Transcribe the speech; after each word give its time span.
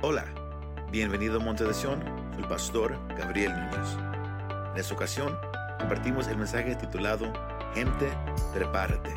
Hola, 0.00 0.24
bienvenido 0.92 1.40
a 1.40 1.42
Monte 1.42 1.64
de 1.64 1.74
Sion, 1.74 2.00
soy 2.32 2.44
el 2.44 2.48
pastor 2.48 2.96
Gabriel 3.18 3.50
Núñez. 3.50 3.96
En 4.72 4.78
esta 4.78 4.94
ocasión 4.94 5.36
compartimos 5.76 6.28
el 6.28 6.36
mensaje 6.36 6.76
titulado 6.76 7.32
Gente, 7.74 8.08
prepárate. 8.54 9.10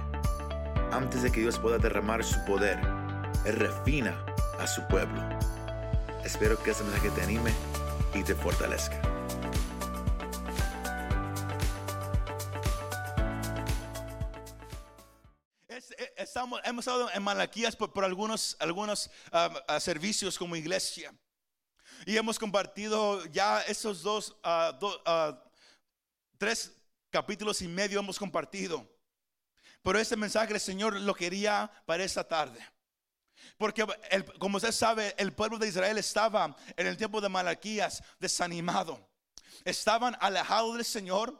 Antes 0.92 1.22
de 1.22 1.32
que 1.32 1.42
Dios 1.42 1.60
pueda 1.60 1.78
derramar 1.78 2.24
su 2.24 2.44
poder, 2.46 2.80
refina 3.46 4.26
a 4.60 4.66
su 4.66 4.82
pueblo. 4.88 5.22
Espero 6.26 6.58
que 6.64 6.72
este 6.72 6.84
mensaje 6.84 7.12
te 7.12 7.22
anime 7.22 7.52
y 8.16 8.24
te 8.24 8.34
fortalezca. 8.34 9.11
Hemos 16.82 16.88
estado 16.88 17.12
en 17.14 17.22
Malaquías 17.22 17.76
por, 17.76 18.04
algunos, 18.04 18.58
algunos 18.60 19.12
ah, 19.32 19.54
ah, 19.68 19.80
servicios 19.80 20.38
como 20.38 20.56
iglesia. 20.56 21.14
Y 22.08 22.18
hemos 22.18 22.40
compartido 22.40 23.24
ya 23.28 23.62
esos 23.62 24.02
dos, 24.02 24.36
do- 24.80 25.02
ah, 25.06 25.40
tres 26.40 26.72
capítulos 27.12 27.62
y 27.62 27.68
medio 27.68 28.00
hemos 28.00 28.18
compartido. 28.18 28.88
Pero 29.84 30.00
este 30.00 30.16
mensaje 30.16 30.54
el 30.54 30.60
Señor 30.60 31.00
lo 31.00 31.14
quería 31.14 31.72
para 31.86 32.04
esta 32.04 32.28
tarde. 32.28 32.60
Porque 33.60 33.86
el- 34.10 34.26
como 34.40 34.58
usted 34.58 34.72
sabe, 34.72 35.14
el 35.20 35.34
pueblo 35.34 35.60
de 35.60 35.68
Israel 35.68 36.00
estaba 36.00 36.56
en 36.76 36.88
el 36.88 36.98
tiempo 36.98 37.22
de 37.22 37.30
Malaquías 37.30 38.02
desanimado. 38.20 39.08
Estaban 39.64 40.18
alejados 40.20 40.74
del 40.76 40.86
Señor. 40.86 41.40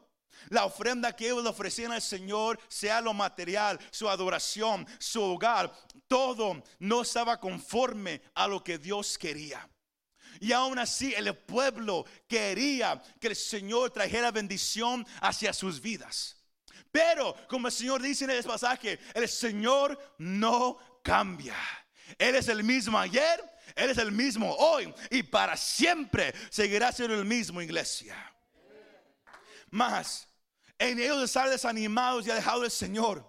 La 0.50 0.66
ofrenda 0.66 1.16
que 1.16 1.26
ellos 1.26 1.44
le 1.44 1.50
ofrecían 1.50 1.92
al 1.92 2.02
Señor, 2.02 2.60
sea 2.68 3.02
lo 3.02 3.14
material, 3.14 3.80
su 3.92 4.10
adoración, 4.10 4.88
su 5.00 5.22
hogar, 5.22 5.74
todo 6.08 6.64
no 6.80 7.02
estaba 7.02 7.40
conforme 7.40 8.22
a 8.34 8.48
lo 8.48 8.64
que 8.64 8.78
Dios 8.78 9.18
quería. 9.18 9.68
Y 10.40 10.54
aún 10.54 10.80
así 10.80 11.14
el 11.14 11.36
pueblo 11.36 12.06
quería 12.28 13.02
que 13.20 13.28
el 13.28 13.36
Señor 13.36 13.92
trajera 13.92 14.32
bendición 14.32 15.06
hacia 15.22 15.54
sus 15.54 15.80
vidas. 15.80 16.38
Pero 16.92 17.36
como 17.48 17.68
el 17.68 17.74
Señor 17.74 18.02
dice 18.02 18.26
en 18.26 18.32
este 18.32 18.50
pasaje, 18.50 19.00
el 19.14 19.30
Señor 19.30 19.98
no 20.18 20.78
cambia. 21.04 21.56
Él 22.18 22.36
es 22.36 22.48
el 22.48 22.64
mismo 22.64 22.98
ayer, 22.98 23.42
Él 23.76 23.90
es 23.90 23.98
el 23.98 24.12
mismo 24.12 24.54
hoy 24.56 24.94
y 25.10 25.24
para 25.24 25.56
siempre 25.56 26.34
seguirá 26.50 26.92
siendo 26.92 27.16
el 27.16 27.26
mismo 27.26 27.62
iglesia. 27.62 28.16
Más, 29.70 30.28
en 30.82 31.00
ellos 31.00 31.20
de 31.20 31.26
estar 31.26 31.48
desanimados 31.48 32.26
y 32.26 32.32
alejados 32.32 32.64
del 32.64 32.72
Señor, 32.72 33.24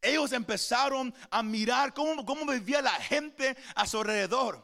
ellos 0.00 0.30
empezaron 0.30 1.12
a 1.28 1.42
mirar 1.42 1.92
cómo, 1.92 2.24
cómo 2.24 2.46
vivía 2.46 2.80
la 2.80 2.92
gente 2.92 3.56
a 3.74 3.84
su 3.84 3.98
alrededor. 3.98 4.62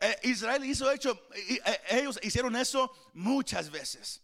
Eh, 0.00 0.18
Israel 0.22 0.64
hizo 0.64 0.90
hecho, 0.90 1.28
eh, 1.34 1.60
ellos 1.90 2.18
hicieron 2.22 2.56
eso 2.56 2.90
muchas 3.12 3.70
veces. 3.70 4.22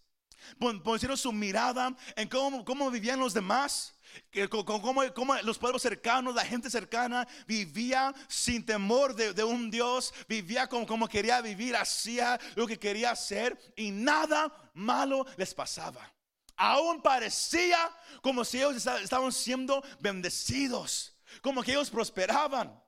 Pusieron 0.83 1.19
su 1.19 1.31
mirada 1.31 1.95
en 2.17 2.29
cómo, 2.29 2.65
cómo 2.65 2.91
vivían 2.91 3.21
los 3.21 3.35
demás, 3.35 3.95
que, 4.31 4.49
cómo, 4.49 5.13
cómo 5.13 5.35
los 5.43 5.59
pueblos 5.59 5.83
cercanos, 5.83 6.35
la 6.35 6.47
gente 6.47 6.71
cercana 6.71 7.29
vivía 7.47 8.15
sin 8.27 8.65
temor 8.65 9.15
de, 9.15 9.35
de 9.35 9.45
un 9.45 9.71
Dios, 9.71 10.15
vivía 10.27 10.67
como, 10.67 10.87
como 10.87 11.07
quería 11.07 11.43
vivir, 11.43 11.77
hacía 11.77 12.41
lo 12.55 12.67
que 12.67 12.79
quería 12.79 13.11
hacer 13.11 13.59
y 13.77 13.91
nada 13.91 14.71
malo 14.73 15.27
les 15.37 15.53
pasaba. 15.53 16.11
Aún 16.59 17.01
parecía 17.01 17.79
como 18.21 18.45
si 18.45 18.59
ellos 18.59 18.77
esta- 18.77 19.01
estaban 19.01 19.33
siendo 19.33 19.83
bendecidos, 20.01 21.15
como 21.41 21.63
que 21.63 21.71
ellos 21.71 21.89
prosperaban. 21.89 22.83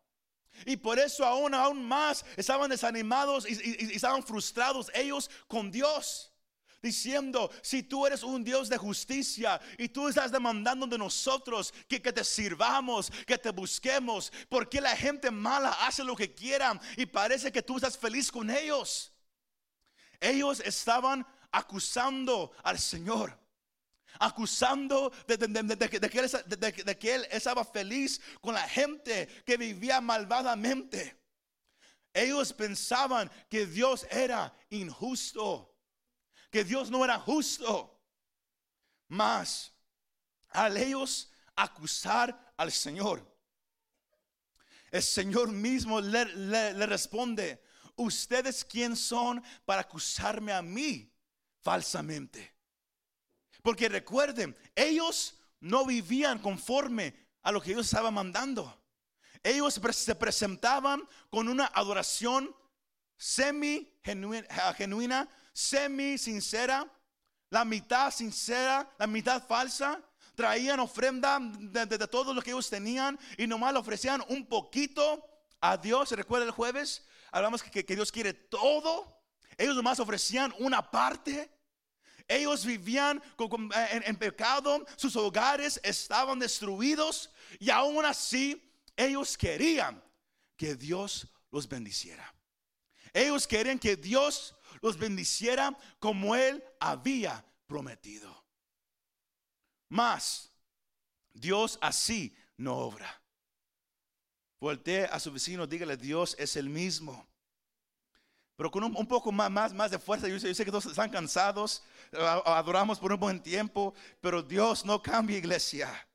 Y 0.66 0.76
por 0.76 0.98
eso 0.98 1.24
aún, 1.24 1.54
aún 1.54 1.82
más 1.86 2.24
estaban 2.36 2.68
desanimados 2.68 3.48
y 3.48 3.94
estaban 3.94 4.22
frustrados 4.24 4.90
ellos 4.92 5.30
con 5.46 5.70
Dios. 5.70 6.26
Diciendo, 6.82 7.50
si 7.62 7.82
tú 7.82 8.06
eres 8.06 8.22
un 8.22 8.42
Dios 8.42 8.68
de 8.68 8.78
justicia 8.78 9.60
y 9.78 9.88
tú 9.88 10.08
estás 10.08 10.32
demandando 10.32 10.86
de 10.86 10.96
nosotros 10.98 11.72
que, 11.86 12.00
que 12.02 12.12
te 12.12 12.24
sirvamos, 12.24 13.10
que 13.26 13.36
te 13.38 13.50
busquemos, 13.50 14.32
porque 14.48 14.80
la 14.80 14.96
gente 14.96 15.30
mala 15.30 15.70
hace 15.86 16.02
lo 16.02 16.16
que 16.16 16.34
quieran 16.34 16.80
y 16.96 17.04
parece 17.06 17.52
que 17.52 17.62
tú 17.62 17.76
estás 17.76 17.96
feliz 17.96 18.32
con 18.32 18.50
ellos? 18.50 19.12
Ellos 20.18 20.60
estaban 20.60 21.24
acusando 21.52 22.52
al 22.62 22.78
Señor 22.78 23.38
acusando 24.18 25.10
de, 25.26 25.38
que- 25.38 26.18
él, 26.18 26.30
de- 26.84 26.98
que 26.98 27.14
él 27.14 27.26
estaba 27.30 27.64
feliz 27.64 28.20
con 28.40 28.54
la 28.54 28.68
gente 28.68 29.26
que 29.44 29.56
vivía 29.56 30.00
malvadamente. 30.00 31.16
Ellos 32.12 32.52
pensaban 32.52 33.30
que 33.48 33.66
Dios 33.66 34.06
era 34.10 34.52
injusto, 34.70 35.76
que 36.50 36.64
Dios 36.64 36.90
no 36.90 37.04
era 37.04 37.18
justo. 37.18 38.02
Mas 39.08 39.72
al 40.50 40.76
ellos 40.76 41.30
acusar 41.56 42.52
al 42.56 42.72
Señor, 42.72 43.26
el 44.90 45.02
Señor 45.02 45.52
mismo 45.52 46.00
le, 46.00 46.24
le- 46.24 46.72
le 46.74 46.86
responde, 46.86 47.62
¿ustedes 47.96 48.64
quién 48.64 48.96
son 48.96 49.42
para 49.64 49.82
acusarme 49.82 50.52
a 50.52 50.62
mí 50.62 51.12
falsamente? 51.60 52.56
Porque 53.62 53.88
recuerden, 53.88 54.56
ellos 54.74 55.34
no 55.60 55.84
vivían 55.84 56.38
conforme 56.38 57.14
a 57.42 57.52
lo 57.52 57.60
que 57.60 57.70
Dios 57.70 57.86
estaba 57.86 58.10
mandando. 58.10 58.76
Ellos 59.42 59.80
se 59.92 60.14
presentaban 60.14 61.06
con 61.30 61.48
una 61.48 61.66
adoración 61.66 62.54
semi 63.16 63.88
genuina, 64.02 65.28
semi 65.52 66.18
sincera, 66.18 66.90
la 67.50 67.64
mitad 67.64 68.10
sincera, 68.10 68.90
la 68.98 69.06
mitad 69.06 69.46
falsa. 69.46 70.00
Traían 70.34 70.80
ofrenda 70.80 71.38
de 71.40 72.08
todo 72.08 72.32
lo 72.32 72.40
que 72.40 72.50
ellos 72.50 72.70
tenían 72.70 73.18
y 73.36 73.46
nomás 73.46 73.74
le 73.74 73.78
ofrecían 73.78 74.22
un 74.28 74.46
poquito 74.46 75.22
a 75.60 75.76
Dios. 75.76 76.08
¿Se 76.08 76.16
recuerda 76.16 76.46
el 76.46 76.52
jueves? 76.52 77.04
Hablamos 77.30 77.62
que, 77.62 77.84
que 77.84 77.94
Dios 77.94 78.10
quiere 78.10 78.32
todo. 78.32 79.22
Ellos 79.58 79.76
nomás 79.76 80.00
ofrecían 80.00 80.54
una 80.58 80.90
parte. 80.90 81.50
Ellos 82.28 82.64
vivían 82.64 83.22
en, 83.38 84.02
en 84.04 84.16
pecado, 84.16 84.84
sus 84.96 85.16
hogares 85.16 85.80
estaban 85.82 86.38
destruidos 86.38 87.30
y 87.58 87.70
aún 87.70 88.04
así 88.04 88.62
ellos 88.96 89.36
querían 89.36 90.02
que 90.56 90.74
Dios 90.74 91.26
los 91.50 91.68
bendiciera. 91.68 92.34
Ellos 93.12 93.46
querían 93.46 93.78
que 93.78 93.96
Dios 93.96 94.54
los 94.80 94.98
bendiciera 94.98 95.76
como 95.98 96.34
Él 96.34 96.62
había 96.78 97.44
prometido. 97.66 98.44
Mas 99.88 100.50
Dios 101.32 101.78
así 101.80 102.34
no 102.56 102.76
obra. 102.76 103.20
Voltee 104.60 105.04
a 105.06 105.18
su 105.18 105.32
vecino, 105.32 105.66
dígale, 105.66 105.96
Dios 105.96 106.36
es 106.38 106.56
el 106.56 106.68
mismo 106.68 107.29
pero 108.60 108.70
con 108.70 108.84
un, 108.84 109.06
poco 109.06 109.32
más, 109.32 109.50
más, 109.50 109.72
más 109.72 109.90
de 109.90 109.98
fuerza. 109.98 110.28
Yo 110.28 110.38
sé, 110.38 110.54
que 110.54 110.70
todos 110.70 110.84
están 110.84 111.08
cansados, 111.08 111.82
adoramos 112.12 112.98
por 112.98 113.10
un 113.10 113.18
buen 113.18 113.42
tiempo, 113.42 113.94
pero 114.20 114.42
Dios 114.42 114.84
no 114.84 115.00
cambia 115.00 115.38
iglesia. 115.38 116.06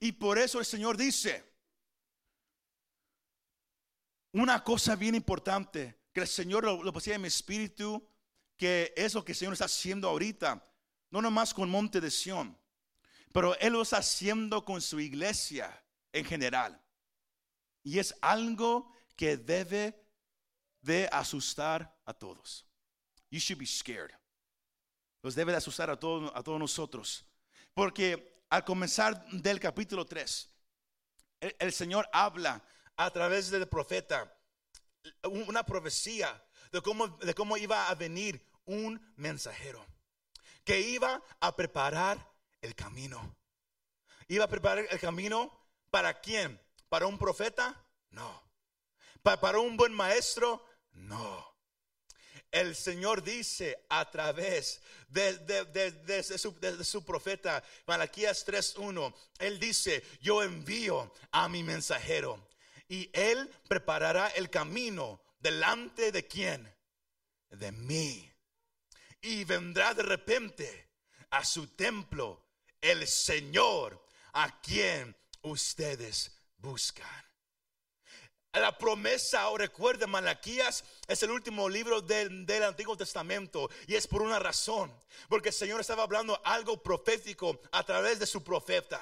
Y 0.00 0.10
por 0.10 0.36
eso 0.36 0.58
el 0.58 0.64
Señor 0.66 0.96
dice, 0.96 1.44
una 4.32 4.64
cosa 4.64 4.96
bien 4.96 5.14
importante, 5.14 5.96
que 6.12 6.22
el 6.22 6.26
Señor 6.26 6.64
lo, 6.64 6.82
lo 6.82 6.92
pusieron 6.92 7.18
en 7.18 7.22
mi 7.22 7.28
espíritu, 7.28 8.04
que 8.56 8.92
es 8.96 9.14
lo 9.14 9.24
que 9.24 9.30
el 9.30 9.38
Señor 9.38 9.52
está 9.52 9.66
haciendo 9.66 10.08
ahorita, 10.08 10.68
no 11.12 11.22
nomás 11.22 11.54
con 11.54 11.70
Monte 11.70 12.00
de 12.00 12.10
Sión, 12.10 12.58
pero 13.32 13.56
Él 13.60 13.74
lo 13.74 13.82
está 13.82 13.98
haciendo 13.98 14.64
con 14.64 14.82
su 14.82 14.98
iglesia 14.98 15.84
en 16.12 16.24
general. 16.24 16.82
Y 17.84 18.00
es 18.00 18.12
algo 18.20 18.90
que 19.14 19.36
debe 19.36 20.05
de 20.86 21.08
asustar 21.12 21.92
a 22.06 22.14
todos. 22.14 22.64
You 23.30 23.40
should 23.40 23.58
be 23.58 23.66
scared. 23.66 24.12
Los 25.22 25.34
debe 25.34 25.50
de 25.52 25.58
asustar 25.58 25.90
a 25.90 25.98
todos, 25.98 26.30
a 26.34 26.42
todos 26.42 26.58
nosotros. 26.60 27.24
Porque 27.74 28.44
al 28.48 28.64
comenzar 28.64 29.26
del 29.30 29.58
capítulo 29.58 30.06
3, 30.06 30.48
el, 31.40 31.56
el 31.58 31.72
Señor 31.72 32.08
habla 32.12 32.62
a 32.96 33.10
través 33.10 33.50
del 33.50 33.68
profeta 33.68 34.32
una 35.24 35.64
profecía 35.64 36.42
de 36.72 36.80
cómo, 36.80 37.08
de 37.08 37.34
cómo 37.34 37.56
iba 37.56 37.88
a 37.88 37.94
venir 37.94 38.44
un 38.64 39.00
mensajero 39.16 39.84
que 40.64 40.80
iba 40.80 41.22
a 41.40 41.54
preparar 41.54 42.18
el 42.60 42.74
camino. 42.74 43.36
¿Iba 44.28 44.44
a 44.44 44.48
preparar 44.48 44.86
el 44.90 44.98
camino 45.00 45.52
para 45.90 46.20
quién? 46.20 46.60
¿Para 46.88 47.06
un 47.06 47.18
profeta? 47.18 47.84
No. 48.10 48.42
¿Pa- 49.22 49.38
¿Para 49.40 49.58
un 49.60 49.76
buen 49.76 49.92
maestro? 49.92 50.64
No. 50.96 51.56
El 52.50 52.74
Señor 52.74 53.22
dice 53.22 53.84
a 53.88 54.10
través 54.10 54.80
de, 55.08 56.22
su, 56.38 56.58
de 56.58 56.84
su 56.84 57.04
profeta 57.04 57.62
Malaquías 57.86 58.46
3.1, 58.46 59.14
Él 59.38 59.58
dice, 59.58 60.02
yo 60.20 60.42
envío 60.42 61.12
a 61.32 61.48
mi 61.48 61.62
mensajero 61.62 62.48
y 62.88 63.10
Él 63.12 63.50
preparará 63.68 64.28
el 64.28 64.48
camino 64.48 65.20
delante 65.38 66.12
de 66.12 66.26
quién? 66.26 66.74
De 67.50 67.72
mí. 67.72 68.32
Y 69.20 69.44
vendrá 69.44 69.92
de 69.92 70.02
repente 70.02 70.88
a 71.30 71.44
su 71.44 71.66
templo 71.68 72.42
el 72.80 73.06
Señor 73.06 74.02
a 74.32 74.60
quien 74.60 75.16
ustedes 75.42 76.32
buscan. 76.58 77.25
La 78.56 78.78
promesa, 78.78 79.50
o 79.50 79.58
recuerden, 79.58 80.08
Malaquías 80.08 80.82
es 81.06 81.22
el 81.22 81.30
último 81.30 81.68
libro 81.68 82.00
del, 82.00 82.46
del, 82.46 82.62
Antiguo 82.62 82.96
Testamento 82.96 83.68
y 83.86 83.96
es 83.96 84.06
por 84.06 84.22
una 84.22 84.38
razón, 84.38 84.90
porque 85.28 85.50
el 85.50 85.54
Señor 85.54 85.78
estaba 85.78 86.04
hablando 86.04 86.40
algo 86.42 86.82
profético 86.82 87.60
a 87.70 87.82
través 87.84 88.18
de 88.18 88.26
su 88.26 88.42
profeta. 88.42 88.98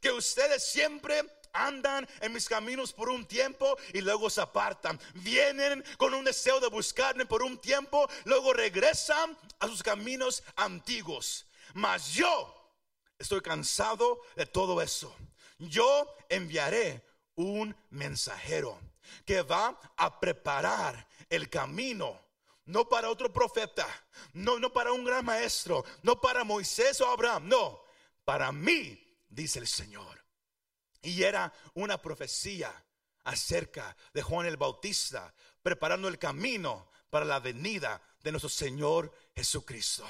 Que 0.00 0.10
ustedes 0.10 0.66
siempre 0.66 1.22
andan 1.52 2.08
en 2.20 2.32
mis 2.32 2.48
caminos 2.48 2.94
por 2.94 3.10
un 3.10 3.26
tiempo 3.26 3.76
y 3.92 4.00
luego 4.00 4.30
se 4.30 4.40
apartan. 4.40 4.98
Vienen 5.14 5.84
con 5.98 6.14
un 6.14 6.24
deseo 6.24 6.58
de 6.58 6.68
buscarme 6.68 7.26
por 7.26 7.42
un 7.42 7.58
tiempo, 7.58 8.08
luego 8.24 8.54
regresan 8.54 9.36
a 9.58 9.66
sus 9.68 9.82
caminos 9.82 10.42
antiguos. 10.56 11.46
Mas 11.74 12.14
yo 12.14 12.72
estoy 13.18 13.42
cansado 13.42 14.22
de 14.36 14.46
todo 14.46 14.80
eso. 14.80 15.14
Yo 15.58 16.14
enviaré 16.30 17.02
un 17.36 17.76
mensajero 17.90 18.80
que 19.24 19.42
va 19.42 19.78
a 19.96 20.20
preparar 20.20 21.08
el 21.30 21.48
camino. 21.48 22.20
No 22.66 22.88
para 22.88 23.10
otro 23.10 23.32
profeta, 23.32 23.86
no, 24.32 24.58
no 24.58 24.72
para 24.72 24.92
un 24.92 25.04
gran 25.04 25.24
maestro, 25.24 25.84
no 26.02 26.20
para 26.20 26.42
Moisés 26.42 27.00
o 27.00 27.08
Abraham, 27.08 27.48
no, 27.48 27.80
para 28.24 28.50
mí, 28.50 29.00
dice 29.28 29.60
el 29.60 29.68
Señor. 29.68 30.24
Y 31.00 31.22
era 31.22 31.52
una 31.74 32.02
profecía 32.02 32.74
acerca 33.22 33.96
de 34.12 34.22
Juan 34.22 34.46
el 34.46 34.56
Bautista, 34.56 35.32
preparando 35.62 36.08
el 36.08 36.18
camino 36.18 36.90
para 37.08 37.24
la 37.24 37.38
venida 37.38 38.02
de 38.22 38.32
nuestro 38.32 38.48
Señor 38.48 39.12
Jesucristo. 39.34 40.04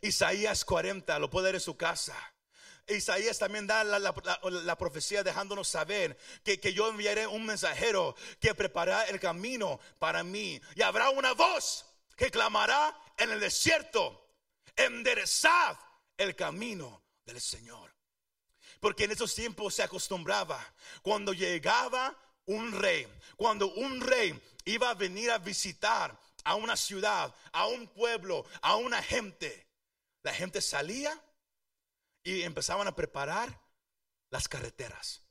Isaías 0.00 0.64
40, 0.64 1.18
lo 1.18 1.28
puede 1.28 1.46
ver 1.46 1.54
en 1.56 1.60
su 1.60 1.76
casa. 1.76 2.16
Isaías 2.96 3.38
también 3.38 3.66
da 3.66 3.84
la, 3.84 4.78
profecía 4.78 5.22
dejándonos 5.22 5.68
saber 5.68 6.16
que, 6.42 6.72
yo 6.72 6.88
enviaré 6.88 7.26
un 7.26 7.44
mensajero 7.44 8.14
que 8.40 8.54
preparará 8.54 9.04
el 9.04 9.20
camino 9.20 9.80
para 9.98 10.22
mí. 10.22 10.60
Y 10.74 10.82
habrá 10.82 11.10
una 11.10 11.32
voz 11.32 11.86
que 12.16 12.30
clamará 12.30 12.96
en 13.16 13.30
el 13.30 13.40
desierto, 13.40 14.28
enderezad 14.76 15.78
el 16.16 16.34
camino 16.36 17.02
del 17.24 17.40
Señor. 17.40 17.94
Porque 18.80 19.04
en 19.04 19.12
esos 19.12 19.34
tiempos 19.34 19.74
se 19.74 19.82
acostumbraba, 19.82 20.64
cuando 21.02 21.32
llegaba 21.32 22.16
un 22.46 22.72
rey, 22.72 23.06
cuando 23.36 23.72
un 23.74 24.00
rey 24.00 24.38
iba 24.64 24.90
a 24.90 24.94
venir 24.94 25.30
a 25.30 25.38
visitar 25.38 26.18
a 26.44 26.54
una 26.54 26.76
ciudad, 26.76 27.34
a 27.52 27.66
un 27.66 27.86
pueblo, 27.88 28.46
a 28.62 28.76
una 28.76 29.02
gente, 29.02 29.66
la 30.22 30.32
gente 30.32 30.60
salía 30.60 31.18
y 32.22 32.42
empezaban 32.42 32.86
a 32.86 32.94
preparar 32.94 33.60
las 34.30 34.48
carreteras. 34.48 35.22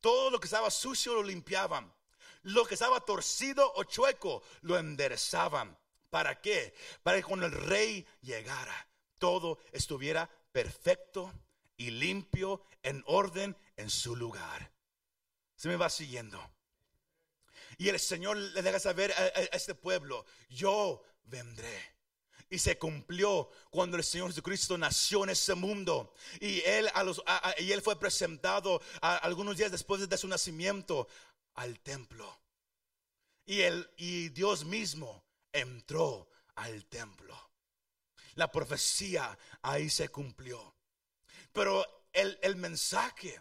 Todo 0.00 0.30
lo 0.30 0.40
que 0.40 0.46
estaba 0.46 0.70
sucio 0.70 1.14
lo 1.14 1.22
limpiaban. 1.22 1.92
Lo 2.42 2.64
que 2.64 2.74
estaba 2.74 3.00
torcido 3.00 3.72
o 3.74 3.84
chueco 3.84 4.42
lo 4.62 4.78
enderezaban. 4.78 5.78
¿Para 6.10 6.40
qué? 6.40 6.74
Para 7.02 7.16
que 7.16 7.22
cuando 7.24 7.46
el 7.46 7.52
rey 7.52 8.06
llegara, 8.20 8.88
todo 9.18 9.58
estuviera 9.70 10.28
perfecto 10.50 11.32
y 11.76 11.90
limpio, 11.90 12.64
en 12.82 13.02
orden, 13.06 13.56
en 13.76 13.90
su 13.90 14.16
lugar. 14.16 14.72
Se 15.56 15.68
me 15.68 15.76
va 15.76 15.88
siguiendo. 15.88 16.38
Y 17.78 17.88
el 17.88 17.98
Señor 17.98 18.36
le 18.36 18.62
deja 18.62 18.78
saber 18.78 19.12
a, 19.12 19.26
este 19.56 19.74
pueblo, 19.74 20.26
yo 20.48 21.02
vendré. 21.24 21.91
Y 22.52 22.58
se 22.58 22.76
cumplió 22.76 23.48
cuando 23.70 23.96
el 23.96 24.04
Señor 24.04 24.28
Jesucristo 24.28 24.76
nació 24.76 25.24
en 25.24 25.30
ese 25.30 25.54
mundo. 25.54 26.12
Y 26.38 26.60
Él, 26.60 26.86
a 26.92 27.02
los, 27.02 27.22
y 27.56 27.72
él 27.72 27.80
fue 27.80 27.98
presentado 27.98 28.82
algunos 29.00 29.56
días 29.56 29.70
después 29.70 30.06
de 30.06 30.18
su 30.18 30.28
nacimiento 30.28 31.08
al 31.54 31.80
templo. 31.80 32.38
Y, 33.46 33.62
él, 33.62 33.90
y 33.96 34.28
Dios 34.28 34.66
mismo 34.66 35.24
entró 35.50 36.28
al 36.56 36.84
templo. 36.84 37.34
La 38.34 38.52
profecía 38.52 39.38
ahí 39.62 39.88
se 39.88 40.10
cumplió. 40.10 40.74
Pero 41.54 42.04
el, 42.12 42.38
el 42.42 42.56
mensaje 42.56 43.40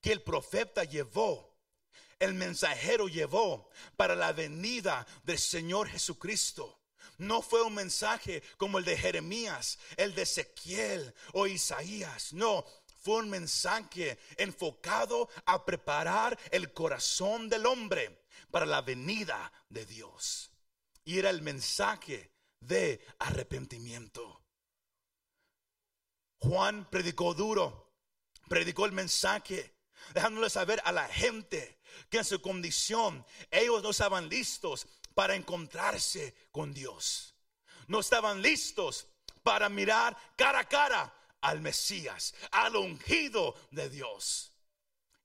que 0.00 0.12
el 0.12 0.22
profeta 0.22 0.84
llevó, 0.84 1.58
el 2.20 2.34
mensajero 2.34 3.08
llevó 3.08 3.70
para 3.96 4.14
la 4.14 4.32
venida 4.32 5.04
del 5.24 5.40
Señor 5.40 5.88
Jesucristo 5.88 6.79
no 7.20 7.42
fue 7.42 7.62
un 7.62 7.74
mensaje 7.74 8.42
como 8.56 8.78
el 8.78 8.84
de 8.84 8.96
Jeremías, 8.96 9.78
el 9.96 10.14
de 10.14 10.22
Ezequiel 10.22 11.14
o 11.34 11.46
Isaías. 11.46 12.32
No, 12.32 12.64
fue 13.02 13.18
un 13.18 13.30
mensaje 13.30 14.18
enfocado 14.36 15.28
a 15.44 15.64
preparar 15.64 16.38
el 16.50 16.72
corazón 16.72 17.48
del 17.48 17.66
hombre 17.66 18.24
para 18.50 18.64
la 18.64 18.80
venida 18.80 19.52
de 19.68 19.84
Dios. 19.84 20.50
Y 21.04 21.18
era 21.18 21.30
el 21.30 21.42
mensaje 21.42 22.32
de 22.60 23.06
arrepentimiento. 23.18 24.42
Juan 26.38 26.88
predicó 26.88 27.34
duro, 27.34 27.92
predicó 28.48 28.86
el 28.86 28.92
mensaje, 28.92 29.74
dejándole 30.14 30.48
saber 30.48 30.80
a 30.86 30.92
la 30.92 31.06
gente 31.06 31.78
que 32.08 32.18
en 32.18 32.24
su 32.24 32.40
condición 32.40 33.26
ellos 33.50 33.82
no 33.82 33.90
estaban 33.90 34.28
listos 34.30 34.86
para 35.20 35.34
encontrarse 35.34 36.34
con 36.50 36.72
Dios. 36.72 37.34
No 37.88 38.00
estaban 38.00 38.40
listos 38.40 39.06
para 39.42 39.68
mirar 39.68 40.16
cara 40.34 40.60
a 40.60 40.64
cara 40.66 41.14
al 41.42 41.60
Mesías, 41.60 42.34
al 42.50 42.74
ungido 42.76 43.54
de 43.70 43.90
Dios. 43.90 44.50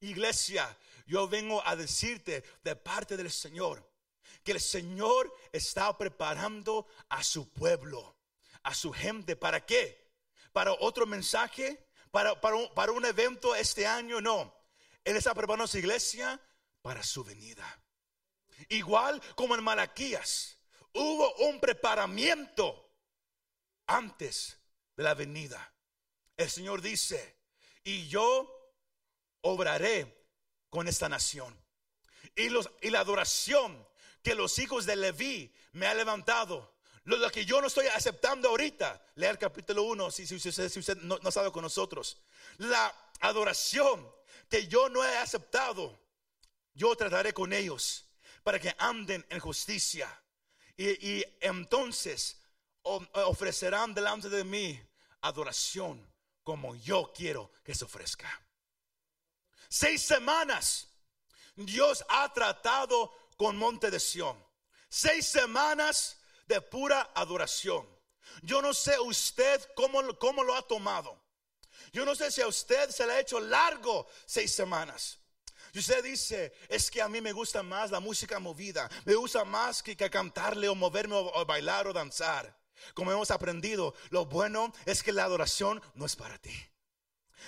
Iglesia, 0.02 0.78
yo 1.08 1.30
vengo 1.30 1.66
a 1.66 1.78
decirte 1.78 2.44
de 2.62 2.76
parte 2.76 3.16
del 3.16 3.32
Señor 3.32 3.90
que 4.44 4.52
el 4.52 4.60
Señor 4.60 5.34
está 5.54 5.98
preparando 5.98 6.88
a 7.08 7.24
su 7.24 7.48
pueblo, 7.54 8.18
a 8.64 8.76
su 8.76 8.92
gente. 8.92 9.38
¿Para 9.38 9.66
qué? 9.66 10.12
¿Para 10.52 10.74
otro 10.74 11.06
mensaje? 11.06 11.88
¿Para, 12.12 12.42
para, 12.42 12.58
para 12.74 12.92
un 12.92 13.06
evento 13.06 13.56
este 13.56 13.88
año? 13.88 14.20
No. 14.20 14.54
Él 15.06 15.16
está 15.16 15.34
preparando 15.34 15.64
a 15.64 15.68
su 15.68 15.78
iglesia 15.78 16.38
para 16.82 17.02
su 17.02 17.24
venida. 17.24 17.82
Igual 18.70 19.22
como 19.36 19.56
en 19.56 19.64
Malaquías, 19.64 20.58
hubo 20.94 21.34
un 21.48 21.60
preparamiento 21.60 22.90
antes 23.88 24.58
de 24.96 25.04
la 25.04 25.14
venida. 25.14 25.74
El 26.38 26.50
Señor 26.50 26.82
dice, 26.82 27.36
y 27.84 28.08
yo 28.08 28.52
obraré 29.42 30.28
con 30.70 30.88
esta 30.88 31.08
nación. 31.08 31.56
Y, 32.36 32.50
los, 32.50 32.70
y 32.82 32.90
la 32.90 33.02
adoración 33.02 33.88
que 34.24 34.36
los 34.36 34.58
hijos 34.60 34.86
de 34.86 34.96
Leví 34.96 35.54
me 35.74 35.88
han 35.88 35.98
levantado, 35.98 36.74
lo, 37.04 37.30
que 37.30 37.46
yo 37.46 37.62
no 37.62 37.68
estoy 37.68 37.86
aceptando 37.88 38.50
ahorita, 38.50 39.06
lea 39.16 39.30
el 39.30 39.38
capítulo 39.38 39.84
1 39.84 40.12
si, 40.12 40.36
usted 40.36 40.98
no, 40.98 41.20
no 41.20 41.32
sabe 41.32 41.52
con 41.52 41.62
nosotros. 41.62 42.18
La 42.58 42.94
adoración 43.20 44.12
que 44.50 44.68
yo 44.68 44.90
no 44.90 45.04
he 45.06 45.18
aceptado, 45.18 45.98
yo 46.74 46.96
trataré 46.96 47.34
con 47.34 47.54
ellos 47.54 48.06
para 48.46 48.60
que 48.60 48.76
anden 48.78 49.26
en 49.30 49.40
justicia. 49.40 50.08
Y, 50.78 51.26
entonces 51.40 52.40
ofrecerán 52.84 53.96
delante 53.96 54.30
de 54.30 54.44
mí 54.44 54.80
adoración 55.22 56.08
como 56.44 56.76
yo 56.76 57.12
quiero 57.12 57.52
que 57.64 57.74
se 57.74 57.86
ofrezca. 57.86 58.30
Seis 59.68 60.04
semanas 60.04 60.88
Dios 61.56 62.06
ha 62.08 62.32
tratado 62.34 63.12
con 63.36 63.58
Monte 63.58 63.90
de 63.90 64.00
Sión. 64.00 64.38
Seis 64.90 65.26
semanas 65.26 66.18
de 66.46 66.62
pura 66.62 67.14
adoración. 67.16 67.88
Yo 68.44 68.62
no 68.62 68.76
sé 68.76 69.00
usted 69.00 69.60
cómo, 69.76 70.04
cómo 70.20 70.44
lo 70.44 70.54
ha 70.54 70.62
tomado. 70.68 71.20
Yo 71.92 72.06
no 72.06 72.14
sé 72.14 72.30
si 72.30 72.42
a 72.42 72.48
usted 72.48 72.92
se 72.92 73.08
le 73.08 73.14
ha 73.14 73.20
hecho 73.22 73.40
largo 73.40 74.08
seis 74.28 74.54
semanas. 74.54 75.18
Y 75.76 75.80
usted 75.80 76.02
dice, 76.06 76.54
es 76.70 76.90
que 76.90 77.02
a 77.02 77.10
mí 77.10 77.20
me 77.20 77.34
gusta 77.34 77.62
más 77.62 77.92
la 77.92 78.00
música 78.00 78.40
movida, 78.40 78.90
me 79.04 79.14
gusta 79.14 79.44
más 79.44 79.84
que, 79.84 79.98
cantarle 80.10 80.70
o 80.70 80.74
moverme 80.74 81.16
o, 81.16 81.46
bailar 81.46 81.86
o 81.86 81.92
danzar. 81.92 82.58
Como 82.94 83.12
hemos 83.12 83.30
aprendido, 83.30 83.94
lo 84.10 84.26
bueno 84.26 84.72
es 84.86 85.04
que 85.04 85.12
la 85.12 85.26
adoración 85.26 85.84
no 85.96 86.06
es 86.06 86.16
para 86.16 86.38
ti. 86.38 86.56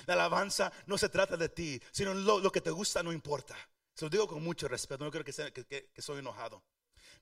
La 0.07 0.15
alabanza 0.15 0.73
no 0.87 0.97
se 0.97 1.07
trata 1.07 1.37
de 1.37 1.47
ti, 1.47 1.81
sino 1.93 2.13
lo, 2.13 2.51
que 2.51 2.59
te 2.59 2.69
gusta 2.69 3.01
no 3.01 3.13
importa. 3.13 3.55
Se 3.93 4.03
lo 4.03 4.09
digo 4.09 4.27
con 4.27 4.43
mucho 4.43 4.67
respeto, 4.67 5.05
no 5.05 5.11
creo 5.11 5.23
que, 5.23 5.89
que 5.93 6.01
soy 6.01 6.19
enojado. 6.19 6.61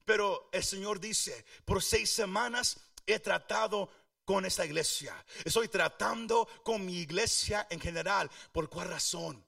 Pero 0.05 0.49
el 0.51 0.63
Señor 0.63 0.99
dice, 0.99 1.45
por 1.65 1.83
seis 1.83 2.09
semanas 2.09 2.77
he 3.05 3.19
tratado 3.19 3.91
con 4.25 4.43
esta 4.43 4.65
iglesia. 4.65 5.23
Estoy 5.43 5.67
tratando 5.67 6.49
con 6.63 6.83
mi 6.83 6.97
iglesia 6.97 7.67
en 7.69 7.79
general. 7.79 8.31
¿Por 8.51 8.71
cuál 8.71 8.89
razón? 8.89 9.44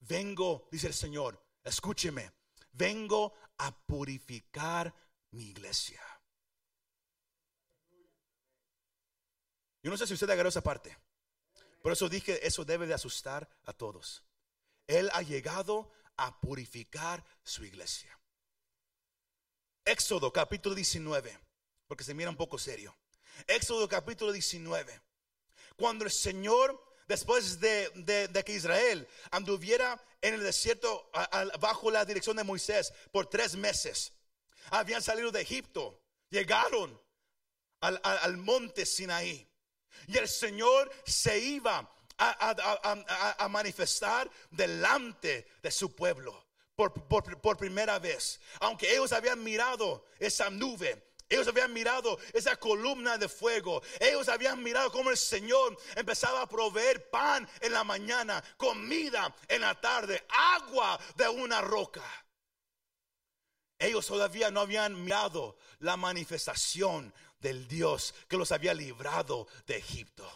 Vengo, 0.00 0.68
dice 0.70 0.86
el 0.86 0.94
Señor, 0.94 1.42
escúcheme, 1.64 2.32
vengo 2.72 3.34
a 3.58 3.76
purificar 3.86 4.94
mi 5.30 5.50
iglesia. 5.50 6.00
Yo 9.82 9.90
no 9.90 9.96
sé 9.96 10.06
si 10.06 10.14
usted 10.14 10.30
agarró 10.30 10.48
esa 10.48 10.62
parte. 10.62 10.96
Por 11.82 11.92
eso 11.92 12.08
dije, 12.08 12.46
eso 12.46 12.64
debe 12.64 12.86
de 12.86 12.94
asustar 12.94 13.48
a 13.64 13.72
todos. 13.72 14.24
Él 14.86 15.10
ha 15.12 15.22
llegado 15.22 15.92
a 16.16 16.40
purificar 16.40 17.24
su 17.42 17.64
iglesia. 17.64 18.18
Éxodo 19.84 20.32
capítulo 20.32 20.74
19, 20.74 21.38
porque 21.86 22.04
se 22.04 22.14
mira 22.14 22.30
un 22.30 22.36
poco 22.36 22.58
serio. 22.58 22.96
Éxodo 23.46 23.88
capítulo 23.88 24.32
19. 24.32 25.00
Cuando 25.76 26.04
el 26.04 26.10
Señor, 26.10 26.87
después 27.08 27.58
de, 27.58 28.30
que 28.44 28.52
Israel 28.52 29.08
anduviera 29.30 30.00
en 30.20 30.34
el 30.34 30.42
desierto 30.42 31.10
bajo 31.58 31.90
la 31.90 32.04
dirección 32.04 32.36
de 32.36 32.44
Moisés 32.44 32.92
por 33.10 33.26
tres 33.26 33.56
meses, 33.56 34.12
habían 34.70 35.02
salido 35.02 35.32
de 35.32 35.40
Egipto, 35.40 36.00
llegaron 36.30 37.00
al, 37.80 38.36
monte 38.36 38.84
Sinaí. 38.84 39.48
Y 40.06 40.18
el 40.18 40.28
Señor 40.28 40.90
se 41.04 41.38
iba 41.38 41.90
a, 42.18 43.48
manifestar 43.48 44.30
delante 44.50 45.48
de 45.62 45.70
su 45.70 45.94
pueblo 45.94 46.46
por, 46.76 47.56
primera 47.56 47.98
vez. 47.98 48.40
Aunque 48.60 48.92
ellos 48.92 49.12
habían 49.12 49.42
mirado 49.42 50.04
esa 50.18 50.50
nube, 50.50 51.07
ellos 51.28 51.46
habían 51.46 51.72
mirado 51.72 52.18
esa 52.32 52.56
columna 52.56 53.18
de 53.18 53.28
fuego. 53.28 53.82
Ellos 54.00 54.28
habían 54.28 54.62
mirado 54.62 54.90
cómo 54.90 55.10
el 55.10 55.16
Señor 55.16 55.76
empezaba 55.94 56.42
a 56.42 56.48
proveer 56.48 57.10
pan 57.10 57.48
en 57.60 57.72
la 57.72 57.84
mañana, 57.84 58.42
comida 58.56 59.34
en 59.46 59.60
la 59.60 59.78
tarde, 59.78 60.24
agua 60.56 60.98
de 61.16 61.28
una 61.28 61.60
roca. 61.60 62.02
Ellos 63.78 64.06
todavía 64.06 64.50
no 64.50 64.60
habían 64.60 65.04
mirado 65.04 65.58
la 65.80 65.96
manifestación 65.96 67.12
del 67.38 67.68
Dios 67.68 68.14
que 68.26 68.36
los 68.36 68.50
había 68.50 68.72
librado 68.72 69.46
de 69.66 69.76
Egipto. 69.76 70.26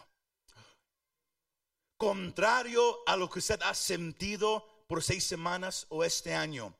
Contrario 1.97 2.99
a 3.05 3.17
lo 3.17 3.29
que 3.29 3.39
usted 3.39 3.61
ha 3.63 3.73
sentido 3.73 4.85
por 4.87 5.03
seis 5.03 5.25
semanas 5.25 5.87
o 5.89 6.03
este 6.03 6.33
año, 6.33 6.75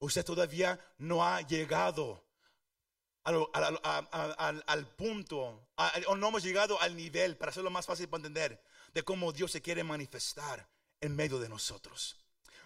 usted 0.00 0.24
todavía 0.24 0.78
no 0.98 1.24
ha 1.24 1.40
llegado 1.40 2.27
al, 3.28 4.86
punto, 4.96 5.68
o 6.06 6.16
no 6.16 6.28
hemos 6.28 6.42
llegado 6.42 6.80
al 6.80 6.96
nivel, 6.96 7.36
para 7.36 7.50
hacerlo 7.50 7.70
más 7.70 7.86
fácil 7.86 8.08
para 8.08 8.20
entender, 8.20 8.62
de 8.94 9.02
cómo 9.02 9.32
Dios 9.32 9.52
se 9.52 9.60
quiere 9.60 9.84
manifestar 9.84 10.66
en 11.00 11.14
medio 11.14 11.38
de 11.38 11.48
nosotros. 11.48 12.16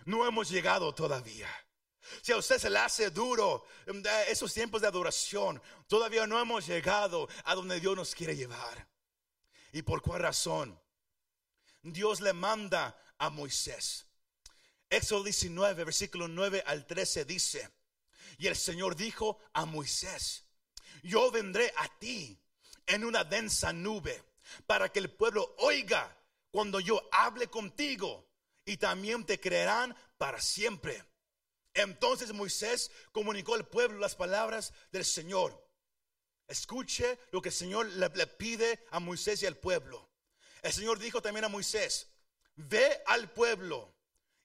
No 0.05 0.27
hemos 0.27 0.49
llegado 0.49 0.95
todavía. 0.95 1.49
Si 2.21 2.33
a 2.33 2.37
usted 2.37 2.59
se 2.59 2.71
le 2.71 2.79
hace 2.79 3.11
duro 3.11 3.65
em, 3.87 4.03
esos 4.29 4.53
tiempos 4.53 4.83
de 4.83 4.89
adoración, 4.89 5.63
todavía 5.87 6.27
no 6.27 6.41
hemos 6.41 6.67
llegado 6.67 7.29
a 7.45 7.55
donde 7.55 7.81
Dios 7.81 7.97
nos 7.97 8.15
quiere 8.15 8.37
llevar. 8.37 8.89
¿Y 9.73 9.83
por 9.83 10.03
cuál 10.03 10.23
razón? 10.23 10.79
Dios 11.83 12.21
le 12.21 12.33
manda 12.33 12.97
a 13.19 13.31
Moisés. 13.31 14.07
Éxodo 14.91 15.25
19, 15.25 15.85
versículo 15.85 16.29
9 16.29 16.63
al 16.67 16.87
13 16.87 17.25
dice, 17.25 17.71
y 18.39 18.47
el 18.47 18.57
Señor 18.57 18.97
dijo 18.97 19.39
a 19.53 19.65
Moisés, 19.65 20.45
yo 21.03 21.31
vendré 21.31 21.73
a 21.77 21.89
ti 21.99 22.39
en 22.87 23.05
una 23.05 23.25
densa 23.25 23.73
nube 23.73 24.23
para 24.67 24.91
que 24.91 24.99
el 24.99 25.11
pueblo 25.11 25.55
oiga 25.59 26.17
cuando 26.51 26.81
yo 26.81 27.09
hable 27.13 27.49
contigo 27.49 28.29
y 28.65 28.77
también 28.77 29.25
te 29.25 29.41
creerán 29.41 29.97
para 30.19 30.41
siempre. 30.41 31.05
Entonces 31.75 32.33
Moisés 32.33 32.91
comunicó 33.13 33.55
al 33.55 33.67
pueblo 33.67 33.99
las 33.99 34.15
palabras 34.15 34.73
del 34.91 35.05
Señor. 35.05 35.59
Escuche 36.47 37.19
lo 37.31 37.41
que 37.41 37.49
el 37.49 37.55
Señor 37.55 37.87
le, 37.87 38.27
pide 38.27 38.85
a 38.91 39.01
Moisés 39.01 39.43
y 39.43 39.47
al 39.47 39.57
pueblo. 39.57 40.11
El 40.61 40.73
Señor 40.73 40.99
dijo 40.99 41.23
también 41.23 41.45
a 41.45 41.49
Moisés, 41.49 42.09
ve 42.57 43.03
al 43.07 43.31
pueblo 43.33 43.95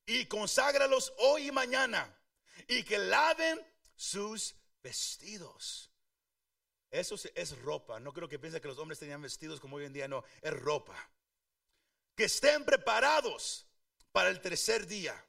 y 0.06 0.26
conságralos 0.26 1.14
hoy 1.18 1.50
y 1.50 1.52
mañana 1.52 2.18
y 2.68 2.84
que 2.84 2.98
laven 2.98 3.62
sus 3.96 4.56
vestidos. 4.82 5.92
Eso 6.90 7.16
es 7.36 7.58
ropa. 7.62 8.00
No 8.00 8.14
creo 8.14 8.30
que 8.30 8.40
piense 8.40 8.62
que 8.62 8.68
los 8.68 8.78
hombres 8.78 9.00
tenían 9.00 9.22
vestidos 9.22 9.60
como 9.60 9.78
hoy 9.78 9.86
en 9.86 9.94
día. 9.94 10.08
No, 10.08 10.24
es 10.42 10.54
ropa. 10.54 10.96
Que 12.16 12.26
estén 12.26 12.64
preparados 12.66 13.68
para 14.12 14.30
el 14.30 14.42
tercer 14.42 14.88
día. 14.88 15.26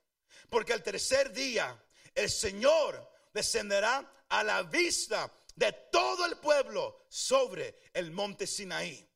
Porque 0.49 0.73
al 0.73 0.83
tercer 0.83 1.33
día 1.33 1.83
el 2.15 2.31
Señor 2.31 3.11
descenderá 3.33 4.25
a 4.29 4.45
la 4.45 4.62
vista 4.62 5.33
de 5.55 5.73
todo 5.91 6.25
el 6.27 6.37
pueblo 6.38 7.07
sobre 7.09 7.81
el 7.93 8.12
monte 8.12 8.47
Sinaí. 8.47 9.07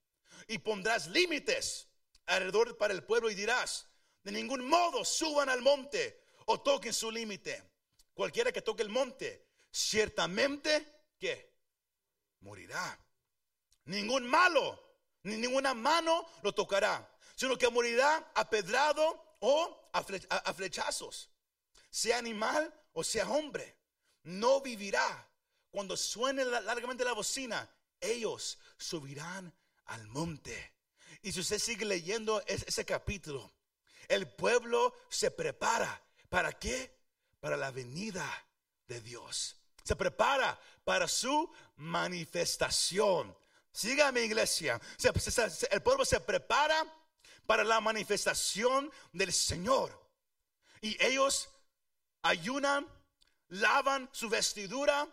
Y 0.49 0.59
pondrás 0.59 1.07
límites 1.07 1.89
alrededor 2.27 2.77
para 2.77 2.93
el 2.93 3.05
pueblo 3.05 3.31
y 3.31 3.35
dirás, 3.35 3.87
de 4.23 4.33
ningún 4.33 4.67
modo 4.69 5.05
suban 5.05 5.49
al 5.49 5.63
monte 5.63 6.25
o 6.47 6.61
toquen 6.61 6.93
su 6.93 7.11
límite. 7.11 7.63
Cualquiera 8.15 8.53
que 8.53 8.63
toque 8.63 8.83
el 8.83 8.89
monte, 8.89 9.47
ciertamente 9.71 10.87
que 11.19 11.51
morirá. 12.43 12.99
Ningún 13.87 14.27
malo, 14.29 14.81
ni 15.23 15.37
ninguna 15.37 15.75
mano 15.75 16.27
lo 16.43 16.53
tocará, 16.53 17.09
sino 17.35 17.57
que 17.57 17.69
morirá 17.69 18.31
apedrado 18.35 19.39
o 19.41 19.91
a 19.93 20.53
flechazos. 20.53 21.31
Sea 21.91 22.19
animal 22.19 22.73
o 22.93 23.03
sea 23.03 23.29
hombre, 23.29 23.77
no 24.25 24.61
vivirá. 24.61 25.29
Cuando 25.71 25.97
suene 25.97 26.45
largamente 26.45 27.05
la 27.05 27.15
bocina, 27.15 27.69
ellos 28.01 28.59
subirán 28.77 29.53
al 29.87 30.07
monte. 30.09 30.75
Y 31.23 31.33
si 31.33 31.41
usted 31.41 31.59
sigue 31.59 31.85
leyendo 31.85 32.43
ese 32.47 32.85
capítulo, 32.85 33.53
el 34.09 34.29
pueblo 34.29 34.95
se 35.09 35.31
prepara. 35.31 36.03
¿Para 36.29 36.53
qué? 36.53 36.95
Para 37.41 37.57
la 37.57 37.71
venida 37.71 38.27
de 38.87 39.01
Dios. 39.01 39.57
Se 39.83 39.97
prepara 39.97 40.59
para 40.85 41.09
su 41.09 41.51
manifestación. 41.77 43.37
Siga 43.71 44.12
mi 44.12 44.21
iglesia. 44.21 44.81
El 45.71 45.83
pueblo 45.83 46.05
se 46.05 46.21
prepara 46.21 46.85
para 47.47 47.65
la 47.65 47.81
manifestación 47.81 48.91
del 49.12 49.33
Señor. 49.33 49.99
Y 50.81 51.03
ellos 51.03 51.49
ayunan, 52.23 52.89
lavan 53.49 54.09
su 54.12 54.29
vestidura, 54.29 55.09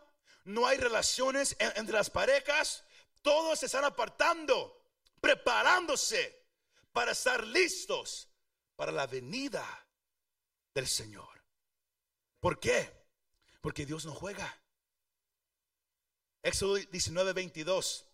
no 0.45 0.65
hay 0.65 0.77
relaciones 0.77 1.55
entre 1.59 1.93
las 1.93 2.09
parejas, 2.09 2.83
todos 3.21 3.59
se 3.59 3.67
están 3.67 3.85
apartando, 3.85 4.81
preparándose 5.21 6.47
para 6.91 7.11
estar 7.11 7.45
listos 7.45 8.29
para 8.75 8.91
la 8.91 9.07
venida 9.07 9.63
del 10.73 10.87
Señor. 10.87 11.43
¿Por 12.39 12.59
qué? 12.59 12.89
Porque 13.61 13.85
Dios 13.85 14.05
no 14.05 14.13
juega. 14.13 14.58
Éxodo 16.43 16.75
19, 16.75 17.33
22, 17.33 18.05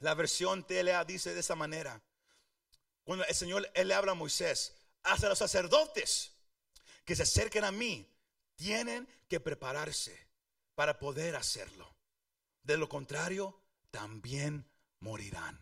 la 0.00 0.14
versión 0.14 0.66
TLA 0.66 1.04
dice 1.04 1.34
de 1.34 1.40
esa 1.40 1.54
manera. 1.54 2.02
Cuando 3.04 3.24
el 3.24 3.34
Señor 3.34 3.70
le 3.74 3.94
habla 3.94 4.12
a 4.12 4.14
Moisés, 4.14 4.74
hasta 5.02 5.28
los 5.28 5.38
sacerdotes 5.38 6.32
que 7.04 7.16
se 7.16 7.22
acerquen 7.22 7.64
a 7.64 7.72
mí 7.72 8.06
tienen 8.56 9.08
que 9.28 9.40
prepararse 9.40 10.28
para 10.74 10.98
poder 10.98 11.36
hacerlo. 11.36 11.94
De 12.62 12.76
lo 12.76 12.88
contrario, 12.88 13.60
también 13.90 14.64
morirán. 15.00 15.58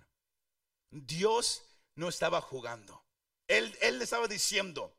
Dios 0.90 1.62
no 1.94 2.08
estaba 2.08 2.40
jugando. 2.40 3.04
Él, 3.46 3.76
él 3.80 3.98
le 3.98 4.04
estaba 4.04 4.28
diciendo, 4.28 4.94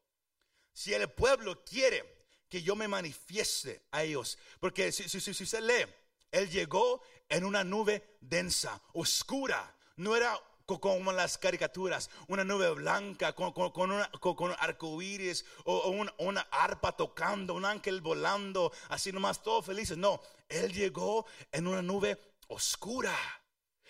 si 0.74 0.94
el 0.94 1.10
pueblo 1.10 1.64
quiere 1.64 2.20
que 2.48 2.62
yo 2.64 2.76
me 2.76 2.88
manifieste 2.88 3.84
a 3.92 4.04
ellos, 4.04 4.38
porque 4.60 4.92
si, 4.92 5.08
si, 5.08 5.22
si, 5.22 5.46
se 5.46 5.62
lee, 5.62 5.86
Él 6.32 6.50
llegó 6.50 7.02
en 7.28 7.44
una 7.46 7.64
nube 7.64 8.18
densa, 8.22 8.82
oscura, 8.94 9.76
no 9.96 10.16
era 10.16 10.40
como 10.66 11.12
las 11.12 11.38
caricaturas, 11.38 12.10
una 12.28 12.44
nube 12.44 12.70
blanca 12.72 13.34
con, 13.34 13.52
con, 13.54 13.92
una, 13.92 14.10
con 14.20 14.52
arcoíris 14.60 15.44
o, 15.66 15.90
una, 16.20 16.42
arpa 16.52 16.92
tocando, 16.92 17.56
un 17.56 17.66
ángel 17.66 18.02
volando, 18.02 18.72
así 18.90 19.12
nomás 19.12 19.42
todos 19.42 19.66
felices. 19.66 19.98
No, 19.98 20.22
él 20.48 20.72
llegó 20.72 21.26
en 21.52 21.66
una 21.66 21.82
nube 21.82 22.36
oscura, 22.48 23.16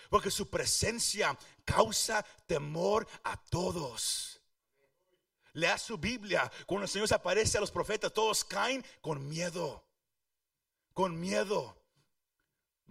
porque 0.09 0.31
su 0.31 0.49
presencia 0.49 1.37
causa 1.65 2.25
temor 2.45 3.07
a 3.23 3.35
todos. 3.35 4.39
Lea 5.53 5.77
su 5.77 5.97
Biblia, 5.97 6.49
cuando 6.65 6.85
el 6.85 6.89
Señor 6.89 7.07
se 7.07 7.15
aparece 7.15 7.57
a 7.57 7.61
los 7.61 7.71
profetas, 7.71 8.13
todos 8.13 8.45
caen 8.45 8.85
con 9.01 9.27
miedo, 9.27 9.83
con 10.93 11.19
miedo. 11.19 11.75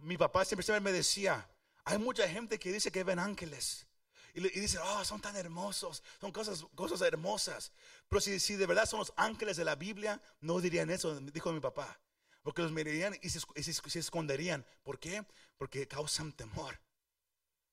Mi 0.02 0.16
papá 0.16 0.44
siempre, 0.44 0.64
siempre 0.64 0.80
me 0.80 0.92
decía, 0.92 1.48
hay 1.84 1.98
mucha 1.98 2.28
gente 2.28 2.58
que 2.58 2.72
dice 2.72 2.90
que 2.92 3.04
ven 3.04 3.18
ángeles. 3.18 3.86
y, 4.34 4.46
y 4.46 4.60
dicen, 4.60 4.80
oh, 4.84 5.04
son 5.04 5.20
tan 5.20 5.36
hermosos, 5.36 6.02
son 6.20 6.32
cosas, 6.32 6.64
cosas 6.74 7.00
hermosas. 7.02 7.72
Pero 8.08 8.20
si, 8.20 8.38
si 8.40 8.56
de 8.56 8.66
verdad 8.66 8.86
son 8.86 9.00
los 9.00 9.12
ángeles 9.16 9.56
de 9.56 9.64
la 9.64 9.74
Biblia, 9.74 10.20
no 10.40 10.60
dirían 10.60 10.90
eso, 10.90 11.18
dijo 11.20 11.52
mi 11.52 11.60
papá. 11.60 12.00
Porque 12.42 12.62
los 12.62 12.72
mirarían 12.72 13.18
y 13.20 13.28
se, 13.30 13.40
y 13.56 13.62
se- 13.62 13.72
se 13.90 13.98
esconderían. 13.98 14.64
¿Por 14.82 14.98
qué? 14.98 15.24
Porque 15.56 15.86
causan 15.88 16.32
temor. 16.32 16.80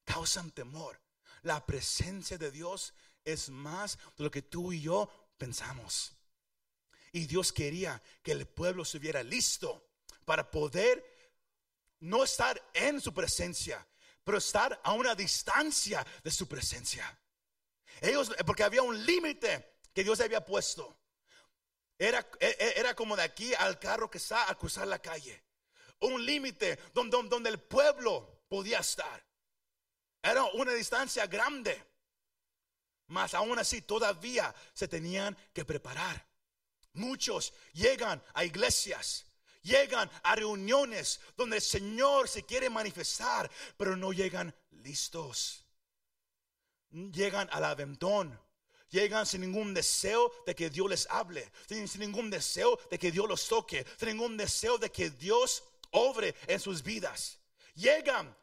Causan 0.04 0.52
temor. 0.52 1.00
La 1.44 1.66
presencia 1.66 2.38
de 2.38 2.52
Dios 2.52 2.94
es 3.24 3.50
más 3.50 3.98
de 4.18 4.24
lo 4.24 4.32
que 4.32 4.42
tú 4.42 4.74
y 4.74 4.82
yo 4.82 5.10
pensamos. 5.38 6.14
Y 7.12 7.28
Dios 7.28 7.54
quería 7.54 8.02
que 8.24 8.32
el 8.34 8.46
pueblo 8.48 8.84
estuviera 8.84 9.24
listo 9.24 9.88
para 10.26 10.50
poder 10.52 11.15
no 12.00 12.24
estar 12.24 12.62
en 12.74 13.02
su 13.02 13.14
presencia, 13.14 13.86
pero 14.24 14.38
estar 14.38 14.80
a 14.84 14.94
una 14.94 15.16
distancia 15.16 16.06
de 16.24 16.32
su 16.32 16.48
presencia. 16.48 17.20
Ellos, 18.02 18.32
porque 18.46 18.64
había 18.64 18.82
un 18.82 19.06
límite 19.06 19.78
que 19.94 20.04
Dios 20.04 20.20
había 20.20 20.44
puesto. 20.44 21.00
Era, 21.98 22.20
e- 22.40 22.58
e- 22.60 22.80
era 22.80 22.94
como 22.94 23.16
de 23.16 23.24
aquí 23.24 23.54
al 23.54 23.80
carro 23.80 24.10
que 24.10 24.18
está 24.18 24.50
a 24.50 24.56
cruzar 24.56 24.88
la 24.88 25.00
calle. 25.00 25.44
Un 26.02 26.26
límite 26.26 26.78
donde, 26.94 27.18
donde 27.30 27.50
el 27.50 27.60
pueblo 27.60 28.44
podía 28.50 28.80
estar. 28.80 29.26
Era 30.22 30.44
una 30.44 30.74
distancia 30.74 31.26
grande. 31.28 31.82
Mas 33.08 33.34
aún 33.34 33.58
así 33.60 33.82
todavía 33.82 34.54
se 34.74 34.88
tenían 34.88 35.38
que 35.54 35.64
preparar. 35.64 36.28
Muchos 36.94 37.54
llegan 37.74 38.24
a 38.34 38.44
iglesias, 38.44 39.26
llegan 39.66 40.10
a 40.24 40.36
reuniones 40.36 41.20
donde 41.36 41.58
el 41.58 41.62
Señor 41.62 42.30
se 42.30 42.44
quiere 42.44 42.70
manifestar, 42.70 43.50
pero 43.76 43.98
no 43.98 44.14
llegan 44.14 44.56
listos. 44.72 45.66
Llegan 46.92 47.50
al 47.52 47.66
aventón. 47.66 48.40
Llegan 48.92 49.26
sin 49.26 49.42
ningún 49.42 49.74
deseo 49.74 50.32
de 50.46 50.56
que 50.56 50.70
Dios 50.70 50.90
les 50.90 51.10
hable, 51.10 51.52
sin, 51.68 51.88
sin 51.88 52.02
ningún 52.02 52.30
deseo 52.30 52.80
de 52.90 52.98
que 52.98 53.12
Dios 53.12 53.28
los 53.28 53.46
toque, 53.48 53.86
sin 54.00 54.10
ningún 54.10 54.38
deseo 54.38 54.78
de 54.78 54.92
que 54.92 55.10
Dios 55.10 55.64
obre 55.92 56.36
en 56.48 56.60
sus 56.60 56.82
vidas. 56.84 57.40
Llegan 57.74 58.34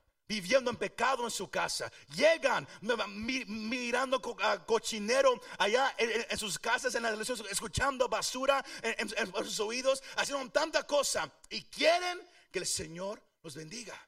viviendo 0.41 0.71
en 0.71 0.77
pecado 0.77 1.25
en 1.25 1.31
su 1.31 1.51
casa. 1.51 1.93
Llegan 2.15 2.67
mi- 3.09 3.45
mirando 3.45 4.21
a 4.43 4.65
cochinero 4.65 5.41
allá 5.59 5.95
en, 5.99 6.39
sus 6.39 6.59
casas, 6.59 6.95
en 6.95 7.03
las 7.03 7.13
iglesias, 7.13 7.43
escuchando 7.51 8.09
basura 8.09 8.65
en, 8.83 9.09
en- 9.17 9.35
en 9.37 9.45
sus 9.45 9.61
oídos, 9.61 10.03
haciendo 10.17 10.51
tanta 10.51 10.85
cosa 10.87 11.31
y 11.51 11.63
quieren 11.65 12.21
que 12.51 12.61
el 12.61 12.67
Señor 12.67 13.23
los 13.43 13.55
bendiga. 13.55 13.99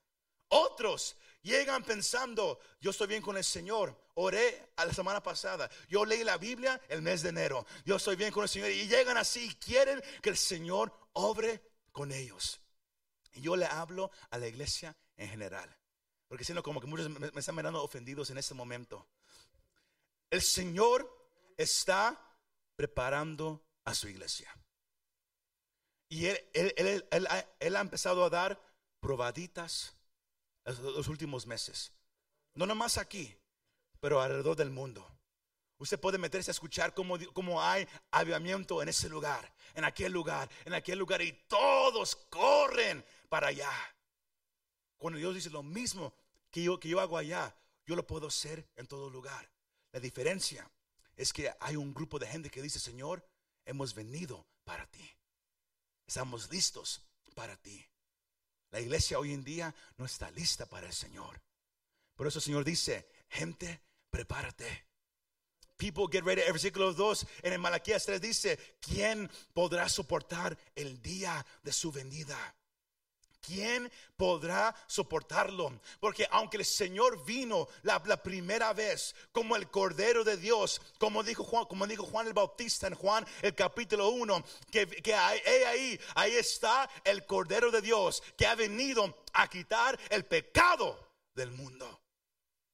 Otros 0.49 1.17
llegan 1.43 1.83
pensando, 1.83 2.59
yo 2.81 2.91
estoy 2.91 3.07
bien 3.09 3.23
con 3.23 3.37
el 3.37 3.45
Señor. 3.45 3.95
Oré 4.15 4.71
a 4.77 4.85
la 4.87 4.95
semana 4.95 5.21
pasada. 5.23 5.69
Yo 5.89 6.05
leí 6.05 6.23
la 6.25 6.39
Biblia 6.39 6.81
el 6.89 7.03
mes 7.03 7.23
de 7.23 7.31
enero. 7.31 7.67
Yo 7.85 7.97
estoy 7.97 8.17
bien 8.17 8.31
con 8.31 8.45
el 8.45 8.49
Señor. 8.49 8.71
Y 8.71 8.87
llegan 8.87 9.17
así 9.17 9.47
y 9.47 9.55
quieren 9.57 10.01
que 10.23 10.31
el 10.31 10.37
Señor 10.37 10.93
obre 11.15 11.61
con 11.93 12.13
ellos. 12.13 12.61
Y 13.33 13.41
yo 13.41 13.57
le 13.57 13.67
hablo 13.67 14.11
a 14.31 14.39
la 14.39 14.47
iglesia 14.47 14.97
en 15.17 15.29
general. 15.29 15.69
Porque 16.29 16.45
siento 16.45 16.63
como 16.63 16.81
que 16.81 16.87
muchos 16.87 17.09
me, 17.09 17.31
están 17.39 17.55
mirando 17.55 17.83
ofendidos 17.83 18.31
en 18.31 18.39
este 18.39 18.55
momento. 18.55 19.07
El 20.31 20.43
Señor 20.43 21.09
está 21.57 22.21
preparando 22.77 23.65
a 23.85 23.95
su 23.95 24.09
iglesia. 24.09 24.53
Y 26.09 26.27
Él, 26.27 27.07
ha- 27.29 27.81
empezado 27.81 28.25
a 28.25 28.31
dar 28.31 28.61
probaditas 29.01 29.97
los, 30.65 31.09
últimos 31.09 31.47
meses. 31.47 31.93
No 32.55 32.67
nomás 32.67 32.99
aquí, 32.99 33.37
pero 34.01 34.21
alrededor 34.21 34.57
del 34.57 34.71
mundo. 34.71 35.07
Usted 35.79 35.99
puede 35.99 36.19
meterse 36.19 36.51
a 36.51 36.53
escuchar 36.53 36.95
cómo, 36.95 37.19
cómo 37.33 37.61
hay 37.61 37.87
avivamiento 38.13 38.81
en 38.81 38.89
ese 38.89 39.09
lugar, 39.09 39.53
en 39.75 39.85
aquel 39.85 40.13
lugar, 40.13 40.49
en 40.65 40.75
aquel 40.75 40.99
lugar, 40.99 41.21
y 41.21 41.33
todos 41.49 42.17
corren 42.31 43.05
para 43.29 43.49
allá. 43.49 43.73
Cuando 44.99 45.19
Dios 45.19 45.35
dice 45.35 45.51
lo 45.51 45.63
mismo 45.63 46.15
que 46.51 46.63
yo, 46.63 46.79
que 46.79 46.89
yo 46.89 47.01
hago 47.01 47.19
allá, 47.19 47.55
yo 47.87 47.97
lo 47.97 48.07
puedo 48.07 48.29
hacer 48.29 48.69
en 48.77 48.87
todo 48.87 49.11
lugar. 49.11 49.51
La 49.93 50.01
diferencia 50.01 50.71
es 51.17 51.33
que 51.33 51.53
hay 51.61 51.77
un 51.77 51.95
grupo 51.95 52.19
de 52.19 52.27
gente 52.27 52.51
que 52.51 52.63
dice, 52.63 52.81
Señor, 52.81 53.27
hemos 53.65 53.95
venido 53.95 54.47
para 54.65 54.87
ti. 54.87 55.09
Estamos 56.07 56.51
listos 56.51 57.03
para 57.35 57.57
ti. 57.57 57.85
La 58.71 58.81
iglesia 58.81 59.19
hoy 59.19 59.33
en 59.33 59.45
día 59.45 59.75
no 59.97 60.05
está 60.05 60.31
lista 60.31 60.67
para 60.67 60.87
el 60.87 60.93
Señor. 60.93 61.41
Por 62.15 62.27
eso 62.27 62.39
el 62.39 62.45
Señor 62.45 62.65
dice, 62.65 63.09
gente, 63.29 63.81
prepárate. 64.11 64.87
People 65.77 66.07
get 66.11 66.25
ready. 66.25 66.43
El 66.43 66.53
versículo 66.53 66.93
2 66.93 67.27
en 67.43 67.53
el 67.53 67.59
Malaquías 67.59 68.05
3 68.05 68.21
dice, 68.21 68.79
¿quién 68.81 69.31
podrá 69.53 69.89
soportar 69.89 70.57
el 70.75 71.03
día 71.03 71.45
de 71.63 71.73
su 71.73 71.91
venida? 71.91 72.57
¿Quién 73.45 73.91
podrá 74.17 74.75
soportarlo? 74.87 75.81
Porque 76.01 76.27
aunque 76.31 76.59
el 76.59 76.65
Señor 76.65 77.25
vino 77.25 77.69
la, 77.83 78.03
primera 78.23 78.73
vez 78.73 79.15
como 79.33 79.57
el 79.57 79.69
Cordero 79.71 80.25
de 80.25 80.37
Dios, 80.37 80.81
como 80.99 81.23
dijo 81.23 81.45
Juan, 81.45 81.67
como 81.67 81.87
dijo 81.87 82.05
Juan 82.05 82.27
el 82.27 82.33
Bautista 82.33 82.87
en 82.87 82.95
Juan 82.95 83.27
el 83.43 83.55
capítulo 83.55 84.09
1, 84.11 84.45
que, 84.71 84.87
que 84.87 85.15
ahí, 85.15 85.41
ahí, 85.67 86.01
ahí 86.15 86.33
está 86.37 86.89
el 87.05 87.27
Cordero 87.27 87.71
de 87.71 87.83
Dios 87.83 88.23
que 88.37 88.47
ha 88.47 88.55
venido 88.55 89.25
a 89.33 89.49
quitar 89.49 89.99
el 90.11 90.25
pecado 90.25 90.99
del 91.35 91.51
mundo. 91.51 92.01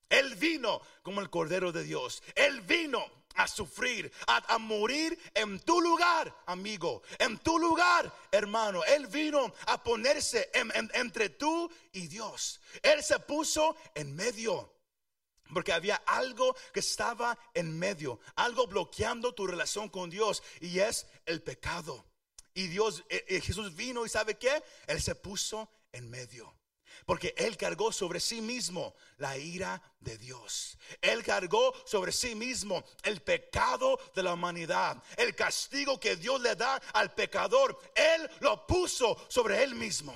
Él 0.08 0.34
vino 0.34 0.80
como 1.02 1.20
el 1.20 1.30
Cordero 1.30 1.72
de 1.72 1.84
Dios. 1.84 2.22
Él 2.34 2.60
vino 2.62 3.19
a 3.34 3.46
sufrir, 3.48 4.12
a, 4.26 4.54
a 4.54 4.58
morir 4.58 5.18
en 5.34 5.60
tu 5.60 5.80
lugar, 5.80 6.34
amigo. 6.46 7.02
En 7.18 7.38
tu 7.38 7.58
lugar, 7.58 8.12
hermano. 8.30 8.84
Él 8.84 9.06
vino 9.06 9.52
a 9.66 9.82
ponerse 9.82 10.50
en- 10.54 10.72
en- 10.74 10.90
entre 10.94 11.30
tú 11.30 11.70
y 11.92 12.06
Dios. 12.08 12.60
Él 12.82 13.02
se 13.02 13.18
puso 13.20 13.76
en 13.94 14.14
medio. 14.14 14.74
Porque 15.52 15.72
había 15.72 15.96
algo 16.06 16.54
que 16.72 16.78
estaba 16.80 17.36
en 17.54 17.76
medio, 17.76 18.20
algo 18.36 18.68
bloqueando 18.68 19.34
tu 19.34 19.48
relación 19.48 19.88
con 19.88 20.08
Dios 20.08 20.42
y 20.60 20.78
es 20.78 21.06
el 21.26 21.42
pecado. 21.42 22.06
Y 22.54 22.68
Dios, 22.68 23.02
eh, 23.08 23.24
eh, 23.28 23.40
Jesús 23.40 23.74
vino 23.74 24.06
y 24.06 24.08
sabe 24.08 24.38
qué? 24.38 24.62
Él 24.86 25.02
se 25.02 25.16
puso 25.16 25.68
en 25.92 26.08
medio. 26.08 26.54
Porque 27.10 27.34
Él 27.36 27.56
cargó 27.56 27.90
sobre 27.90 28.20
sí 28.20 28.40
mismo 28.40 28.94
la 29.16 29.36
ira 29.36 29.82
de 29.98 30.16
Dios. 30.16 30.78
Él 31.00 31.24
cargó 31.24 31.74
sobre 31.84 32.12
sí 32.12 32.36
mismo 32.36 32.84
el 33.02 33.20
pecado 33.20 33.98
de 34.14 34.22
la 34.22 34.34
humanidad. 34.34 35.02
El 35.16 35.34
castigo 35.34 35.98
que 35.98 36.14
Dios 36.14 36.40
le 36.40 36.54
da 36.54 36.76
al 36.92 37.12
pecador, 37.12 37.76
Él 37.96 38.30
lo 38.38 38.64
puso 38.64 39.26
sobre 39.28 39.60
Él 39.64 39.74
mismo. 39.74 40.14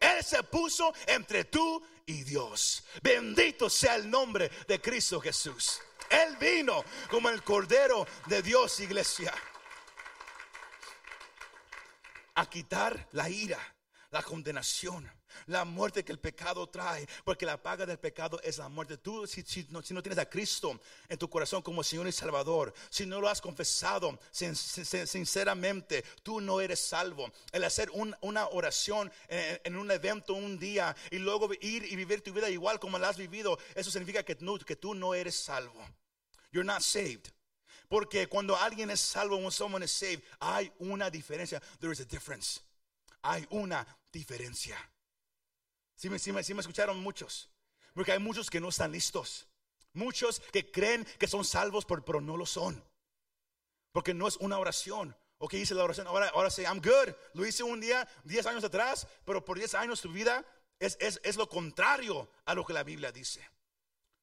Él 0.00 0.24
se 0.24 0.42
puso 0.44 0.94
entre 1.08 1.44
tú 1.44 1.82
y 2.06 2.24
Dios. 2.24 2.84
Bendito 3.02 3.68
sea 3.68 3.96
el 3.96 4.08
nombre 4.08 4.50
de 4.66 4.80
Cristo 4.80 5.20
Jesús. 5.20 5.78
Él 6.08 6.38
vino 6.38 6.86
como 7.10 7.28
el 7.28 7.42
Cordero 7.42 8.06
de 8.28 8.40
Dios, 8.40 8.80
iglesia, 8.80 9.34
a 12.36 12.48
quitar 12.48 13.10
la 13.12 13.28
ira, 13.28 13.60
la 14.10 14.22
condenación, 14.22 15.13
la 15.46 15.64
muerte 15.64 16.04
que 16.04 16.12
el 16.12 16.18
pecado 16.18 16.66
trae, 16.68 17.06
porque 17.24 17.46
la 17.46 17.62
paga 17.62 17.86
del 17.86 17.98
pecado 17.98 18.40
es 18.42 18.58
la 18.58 18.68
muerte. 18.68 18.96
Tú, 18.98 19.26
si, 19.26 19.42
si 19.42 19.66
no, 19.70 19.82
tienes 19.82 20.18
a 20.18 20.28
Cristo 20.28 20.80
en 21.08 21.18
tu 21.18 21.28
corazón 21.28 21.62
como 21.62 21.82
Señor 21.84 22.06
y 22.08 22.12
Salvador, 22.12 22.72
si 22.90 23.06
no 23.06 23.20
lo 23.20 23.28
has 23.28 23.40
confesado 23.40 24.18
sin- 24.30 24.54
sin- 24.56 25.06
sinceramente, 25.06 26.04
tú 26.22 26.40
no 26.40 26.60
eres 26.60 26.80
salvo. 26.80 27.30
El 27.52 27.64
hacer 27.64 27.90
un- 27.90 28.16
una 28.20 28.48
oración 28.48 29.10
en, 29.28 29.60
en 29.64 29.76
un 29.76 29.90
evento 29.90 30.34
un 30.34 30.58
día 30.58 30.94
y 31.10 31.18
luego 31.18 31.50
ir 31.60 31.84
y 31.84 31.96
vivir 31.96 32.22
tu 32.22 32.32
vida 32.32 32.48
igual 32.50 32.78
como 32.78 32.98
la 32.98 33.08
has 33.08 33.16
vivido, 33.16 33.58
eso 33.74 33.90
significa 33.90 34.22
que 34.22 34.34
tú 34.36 34.94
no 34.94 35.14
eres 35.14 35.34
salvo. 35.34 35.84
You're 36.52 36.64
not 36.66 36.82
saved. 36.82 37.32
Porque 37.88 38.26
cuando 38.28 38.56
alguien 38.56 38.90
es 38.90 39.00
salvo, 39.00 39.36
when 39.36 39.50
someone 39.50 39.84
is 39.84 39.92
saved, 39.92 40.22
hay 40.40 40.72
una 40.78 41.10
diferencia. 41.10 41.60
There 41.80 41.92
is 41.92 42.00
a 42.00 42.04
difference. 42.04 42.60
Hay 43.22 43.46
una 43.50 43.86
diferencia. 44.12 44.76
Sí 45.94 46.10
me- 46.10 46.18
sí 46.18 46.32
me 46.32 46.60
escucharon 46.60 46.98
muchos. 46.98 47.50
Porque 47.94 48.12
hay 48.12 48.18
muchos 48.18 48.50
que 48.50 48.60
no 48.60 48.68
están 48.70 48.92
listos. 48.92 49.46
Muchos 49.92 50.40
que 50.52 50.70
creen 50.70 51.04
que 51.18 51.28
son 51.28 51.44
salvos, 51.44 51.84
pero, 51.84 52.04
pero 52.04 52.20
no 52.20 52.36
lo 52.36 52.46
son. 52.46 52.82
Porque 53.92 54.12
no 54.12 54.26
es 54.26 54.36
una 54.38 54.58
oración. 54.58 55.16
Ok, 55.38 55.54
hice 55.54 55.74
la 55.74 55.84
oración, 55.84 56.06
ahora, 56.06 56.28
ahora 56.30 56.50
sé, 56.50 56.62
I'm 56.62 56.80
good. 56.80 57.14
Lo 57.34 57.46
hice 57.46 57.62
un 57.62 57.80
día, 57.80 58.08
10 58.24 58.46
años 58.46 58.64
atrás, 58.64 59.06
pero 59.24 59.44
por 59.44 59.58
10 59.58 59.74
años 59.74 60.00
tu 60.00 60.10
vida 60.10 60.44
es, 60.78 60.96
es, 61.00 61.20
es 61.22 61.36
lo 61.36 61.48
contrario 61.48 62.28
a 62.44 62.54
lo 62.54 62.64
que 62.64 62.72
la 62.72 62.82
Biblia 62.82 63.12
dice. 63.12 63.48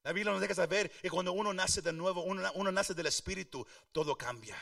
La 0.03 0.13
Biblia 0.13 0.31
nos 0.34 0.41
deja 0.41 0.55
saber 0.55 0.89
que 0.89 1.10
cuando 1.10 1.31
uno 1.31 1.53
nace 1.53 1.81
de 1.81 1.93
nuevo, 1.93 2.23
uno, 2.23 2.49
uno 2.55 2.71
nace 2.71 2.93
del 2.93 3.05
Espíritu, 3.05 3.65
todo 3.91 4.17
cambia. 4.17 4.57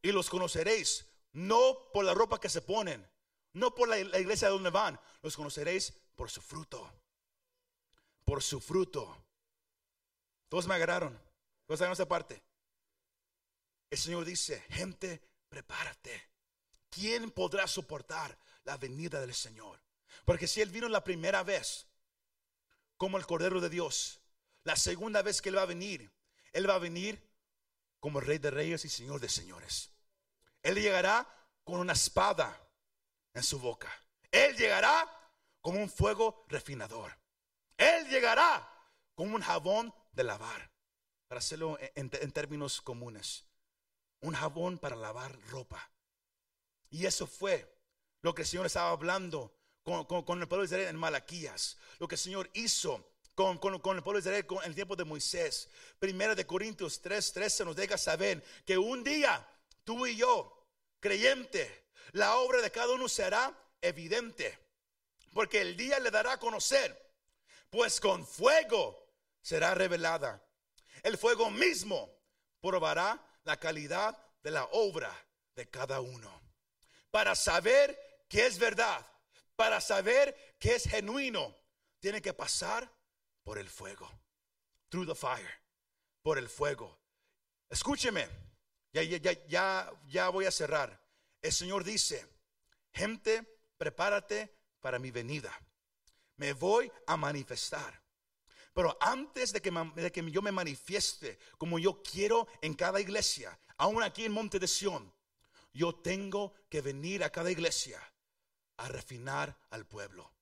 Y 0.00 0.12
los 0.12 0.30
conoceréis, 0.30 1.06
no 1.32 1.90
por 1.92 2.04
la 2.04 2.14
ropa 2.14 2.40
que 2.40 2.48
se 2.48 2.62
ponen, 2.62 3.06
no 3.52 3.74
por 3.74 3.88
la, 3.88 3.96
la 4.02 4.18
iglesia 4.18 4.48
donde 4.48 4.70
van, 4.70 4.98
los 5.22 5.36
conoceréis 5.36 5.92
por 6.18 6.30
su 6.32 6.42
fruto. 6.42 6.92
Por 8.24 8.42
su 8.42 8.60
fruto. 8.60 9.24
Todos 10.48 10.66
me 10.66 10.74
agarraron. 10.74 11.16
Todos 11.64 11.80
agarraron 11.80 11.92
esa 11.92 12.08
parte. 12.08 12.42
El 13.88 13.98
Señor 13.98 14.24
dice, 14.24 14.60
gente, 14.68 15.22
prepárate. 15.48 16.30
¿Quién 16.90 17.30
podrá 17.30 17.68
soportar 17.68 18.36
la 18.64 18.76
venida 18.76 19.20
del 19.20 19.32
Señor? 19.32 19.80
Porque 20.24 20.48
si 20.48 20.60
Él 20.60 20.70
vino 20.70 20.88
la 20.88 21.04
primera 21.04 21.44
vez 21.44 21.86
como 22.96 23.16
el 23.16 23.24
Cordero 23.24 23.60
de 23.60 23.70
Dios, 23.70 24.20
la 24.64 24.74
segunda 24.74 25.22
vez 25.22 25.40
que 25.40 25.50
Él 25.50 25.56
va 25.56 25.62
a 25.62 25.66
venir, 25.66 26.12
Él 26.52 26.68
va 26.68 26.74
a 26.74 26.80
venir 26.80 27.22
como 28.00 28.20
Rey 28.20 28.38
de 28.38 28.50
Reyes 28.50 28.84
y 28.84 28.88
Señor 28.88 29.20
de 29.20 29.28
Señores. 29.28 29.92
Él 30.64 30.74
llegará 30.74 31.28
con 31.62 31.78
una 31.78 31.92
espada 31.92 32.60
en 33.34 33.44
su 33.44 33.60
boca. 33.60 33.88
Él 34.32 34.56
llegará 34.56 35.17
como 35.60 35.80
un 35.80 35.90
fuego 35.90 36.44
refinador. 36.48 37.16
Él 37.76 38.08
llegará 38.08 38.68
como 39.14 39.36
un 39.36 39.42
jabón 39.42 39.94
de 40.12 40.24
lavar, 40.24 40.70
para 41.28 41.38
hacerlo 41.38 41.78
en, 41.80 42.10
términos 42.32 42.80
comunes. 42.80 43.44
Un 44.20 44.34
jabón 44.34 44.78
para 44.78 44.96
lavar 44.96 45.38
ropa. 45.50 45.90
Y 46.90 47.06
eso 47.06 47.26
fue 47.26 47.68
lo 48.22 48.34
que 48.34 48.42
el 48.42 48.48
Señor 48.48 48.66
estaba 48.66 48.90
hablando 48.90 49.54
con, 49.82 50.00
el 50.40 50.48
pueblo 50.48 50.58
de 50.58 50.66
Israel 50.66 50.88
en 50.88 50.96
Malaquías. 50.96 51.78
Lo 51.98 52.08
que 52.08 52.16
el 52.16 52.20
Señor 52.20 52.50
hizo 52.54 53.12
con, 53.34 53.58
el 53.74 53.80
pueblo 53.80 54.14
de 54.14 54.18
Israel 54.18 54.46
en 54.62 54.68
el 54.68 54.74
tiempo 54.74 54.96
de 54.96 55.04
Moisés. 55.04 55.68
Primera 55.98 56.34
de 56.34 56.46
Corintios 56.46 57.00
3, 57.00 57.32
13 57.32 57.64
nos 57.64 57.76
deja 57.76 57.96
saber 57.96 58.44
que 58.64 58.76
un 58.76 59.04
día 59.04 59.46
tú 59.84 60.06
y 60.06 60.16
yo, 60.16 60.66
creyente, 61.00 61.86
la 62.12 62.36
obra 62.38 62.60
de 62.60 62.70
cada 62.70 62.92
uno 62.92 63.08
será 63.08 63.56
evidente. 63.80 64.58
Porque 65.32 65.60
el 65.60 65.76
día 65.76 65.98
le 65.98 66.10
dará 66.10 66.32
a 66.32 66.38
conocer 66.38 67.08
pues 67.70 68.00
con 68.00 68.26
fuego 68.26 69.06
será 69.40 69.74
revelada. 69.74 70.42
El 71.02 71.18
fuego 71.18 71.50
mismo 71.50 72.10
probará 72.60 73.22
la 73.44 73.58
calidad 73.58 74.16
de 74.42 74.50
la 74.50 74.64
obra 74.72 75.12
de 75.54 75.68
cada 75.68 76.00
uno. 76.00 76.42
Para 77.10 77.34
saber 77.34 78.24
que 78.28 78.46
es 78.46 78.58
verdad, 78.58 79.06
para 79.56 79.80
saber 79.80 80.56
que 80.58 80.74
es 80.74 80.84
genuino, 80.84 81.56
tiene 82.00 82.22
que 82.22 82.32
pasar 82.32 82.90
por 83.42 83.58
el 83.58 83.68
fuego. 83.68 84.10
Through 84.88 85.06
the 85.06 85.14
fire. 85.14 85.50
Por 86.22 86.38
el 86.38 86.48
fuego. 86.48 86.98
Escúcheme. 87.68 88.28
Ya, 88.92 89.02
ya, 89.02 89.32
ya, 89.46 89.92
ya 90.06 90.28
voy 90.30 90.46
a 90.46 90.50
cerrar. 90.50 91.00
El 91.42 91.52
Señor 91.52 91.84
dice, 91.84 92.26
gente, 92.92 93.60
prepárate 93.76 94.57
para 94.80 94.98
mi 94.98 95.10
venida 95.10 95.58
me 96.38 96.54
voy 96.54 96.90
a 97.06 97.16
manifestar. 97.16 98.00
Pero 98.72 98.96
antes 99.00 99.52
de 99.52 99.60
que, 99.60 100.30
yo 100.30 100.40
me 100.40 100.52
manifieste 100.52 101.38
como 101.58 101.78
yo 101.78 102.02
quiero 102.02 102.46
en 102.62 102.74
cada 102.74 103.00
iglesia, 103.00 103.58
aún 103.76 104.02
aquí 104.02 104.24
en 104.24 104.32
Monte 104.32 104.58
de 104.58 104.68
Sion, 104.68 105.12
yo 105.72 105.94
tengo 105.96 106.54
que 106.70 106.80
venir 106.80 107.22
a 107.22 107.30
cada 107.30 107.50
iglesia 107.50 108.00
a 108.78 108.88
refinar 108.88 109.58
al 109.70 109.84
pueblo, 109.86 110.32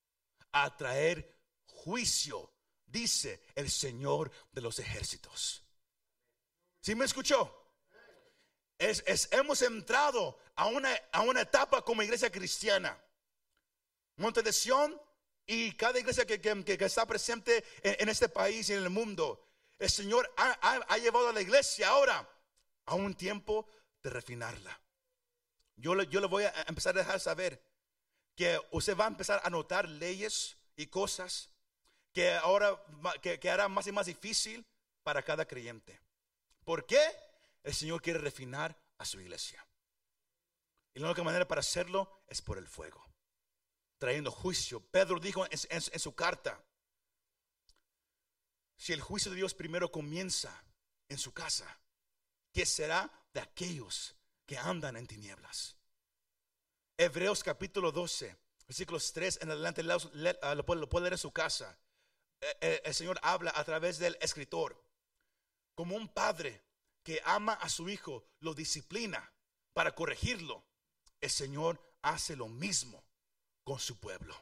a 0.53 0.77
traer 0.77 1.35
juicio, 1.65 2.53
dice 2.85 3.43
el 3.55 3.71
Señor 3.71 4.31
de 4.53 4.61
los 4.61 4.79
ejércitos. 4.79 5.65
¿Sí 6.81 6.95
me 6.95 7.07
escuchó? 7.07 7.63
Es, 8.79 9.29
hemos 9.33 9.63
entrado 9.63 10.39
a 10.55 10.67
una, 10.67 10.95
a 11.11 11.23
una 11.23 11.41
etapa 11.41 11.83
como 11.83 12.03
iglesia 12.03 12.31
cristiana. 12.31 13.03
Monte 14.17 14.43
de 14.43 14.53
Sion 14.53 14.99
y 15.47 15.73
cada 15.73 15.99
iglesia 15.99 16.27
que, 16.27 16.41
está 16.81 17.07
presente 17.07 17.65
en, 17.83 18.09
este 18.09 18.29
país 18.29 18.69
y 18.69 18.73
en 18.73 18.83
el 18.83 18.91
mundo, 18.91 19.47
el 19.79 19.91
Señor 19.91 20.33
ha, 20.37 20.99
llevado 20.99 21.29
a 21.29 21.33
la 21.33 21.41
iglesia 21.41 21.89
ahora 21.89 22.29
a 22.87 22.95
un 22.95 23.15
tiempo 23.15 23.69
de 24.03 24.11
refinarla. 24.11 24.81
Yo 25.77 25.95
le, 25.95 26.07
yo 26.07 26.21
le 26.21 26.27
voy 26.27 26.45
a 26.45 26.53
empezar 26.67 26.97
a 26.97 27.01
dejar 27.01 27.21
saber 27.21 27.63
que 28.35 28.59
usted 28.71 28.97
va 28.97 29.05
a 29.05 29.09
empezar 29.09 29.41
a 29.45 29.51
notar 29.51 29.89
leyes 29.89 30.57
y 30.77 30.87
cosas 30.87 31.51
que 32.13 32.33
ahora 32.33 32.83
que, 33.21 33.39
que 33.39 33.51
hará 33.51 33.69
más 33.69 33.87
y 33.87 33.93
más 33.93 34.07
difícil 34.07 34.67
para 35.03 35.23
cada 35.23 35.47
creyente. 35.47 36.01
¿Por 36.65 36.87
qué? 36.87 37.01
El 37.63 37.75
Señor 37.75 38.01
quiere 38.01 38.19
refinar 38.19 38.77
a 38.99 39.05
su 39.05 39.21
iglesia. 39.21 39.65
Y 40.95 41.01
la 41.01 41.07
única 41.07 41.23
manera 41.23 41.47
para 41.47 41.61
hacerlo 41.61 42.23
es 42.27 42.41
por 42.41 42.57
el 42.57 42.67
fuego 42.67 43.07
trayendo 43.99 44.31
juicio. 44.31 44.81
Pedro 44.81 45.19
dijo 45.19 45.47
en, 45.51 45.81
su 45.81 46.15
carta, 46.15 46.63
si 48.77 48.93
el 48.93 49.01
juicio 49.01 49.31
de 49.31 49.39
Dios 49.39 49.55
primero 49.55 49.91
comienza 49.91 50.65
en 51.09 51.19
su 51.19 51.33
casa, 51.33 51.79
¿qué 52.53 52.67
será 52.67 53.11
de 53.33 53.41
aquellos 53.41 54.15
que 54.45 54.59
andan 54.59 54.97
en 54.97 55.07
tinieblas? 55.07 55.77
Hebreos 56.99 57.43
capítulo 57.43 57.93
12, 57.93 58.37
versículos 58.67 59.13
3 59.13 59.41
en 59.43 59.51
adelante, 59.51 59.83
ah, 60.43 60.55
lo, 60.55 60.65
puede 60.65 61.03
leer 61.03 61.15
en 61.15 61.19
su 61.19 61.33
casa. 61.33 61.79
Eh, 62.41 62.57
eh, 62.61 62.83
el 62.85 62.95
Señor 62.95 63.19
habla 63.23 63.53
a 63.55 63.65
través 63.65 63.99
del 63.99 64.17
escritor, 64.21 64.83
como 65.75 65.97
un 65.97 66.09
padre 66.09 66.63
que 67.03 67.21
ama 67.25 67.55
a 67.55 67.69
su 67.69 67.89
hijo, 67.89 68.27
lo 68.41 68.55
disciplina 68.55 69.33
para 69.73 69.95
corregirlo. 69.95 70.65
El 71.21 71.31
Señor 71.31 71.81
hace 72.03 72.35
lo 72.37 72.49
mismo 72.49 73.06
con 73.67 73.81
su 73.81 73.99
pueblo. 73.99 74.41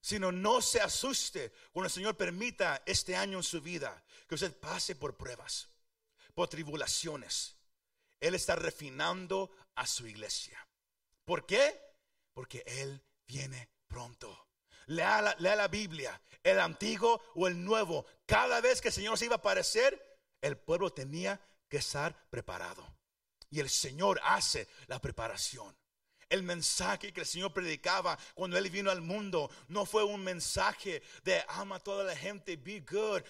Sino 0.00 0.32
no 0.32 0.60
se 0.60 0.80
asuste 0.80 1.52
cuando 1.72 1.86
el 1.86 1.92
Señor 1.92 2.16
permita 2.16 2.82
este 2.84 3.14
año 3.16 3.38
en 3.38 3.44
su 3.44 3.62
vida 3.62 4.04
que 4.28 4.34
usted 4.34 4.52
pase 4.58 4.96
por 4.96 5.16
pruebas, 5.16 5.68
por 6.34 6.48
tribulaciones. 6.48 7.54
Él 8.18 8.34
está 8.34 8.56
refinando 8.56 9.52
a 9.76 9.86
su 9.86 10.06
iglesia. 10.08 10.58
¿Por 11.24 11.46
qué? 11.46 11.80
Porque 12.32 12.64
Él 12.66 13.00
viene 13.24 13.70
pronto. 13.86 14.48
Lea 14.86 15.22
la, 15.22 15.36
lea 15.38 15.54
la, 15.54 15.68
Biblia, 15.68 16.20
el 16.42 16.58
antiguo 16.58 17.22
o 17.36 17.46
el 17.46 17.64
nuevo. 17.64 18.04
Cada 18.26 18.60
vez 18.60 18.80
que 18.80 18.88
el 18.88 18.94
Señor 18.94 19.16
se 19.16 19.26
iba 19.26 19.36
a 19.36 19.38
aparecer, 19.38 20.18
el 20.40 20.58
pueblo 20.58 20.92
tenía 20.92 21.40
que 21.68 21.76
estar 21.76 22.28
preparado. 22.30 22.84
Y 23.48 23.60
el 23.60 23.70
Señor 23.70 24.20
hace 24.24 24.68
la 24.88 25.00
preparación. 25.00 25.74
El 26.34 26.42
mensaje 26.42 27.12
que 27.12 27.20
el 27.20 27.26
Señor 27.26 27.52
predicaba 27.52 28.18
cuando 28.34 28.58
Él 28.58 28.68
vino 28.68 28.90
al 28.90 29.00
mundo 29.00 29.48
no 29.68 29.86
fue 29.86 30.02
un 30.02 30.20
mensaje 30.20 31.00
de 31.22 31.40
ama 31.46 31.76
a 31.76 31.78
toda 31.78 32.02
la 32.02 32.16
gente, 32.16 32.56
be 32.56 32.80
good, 32.80 33.22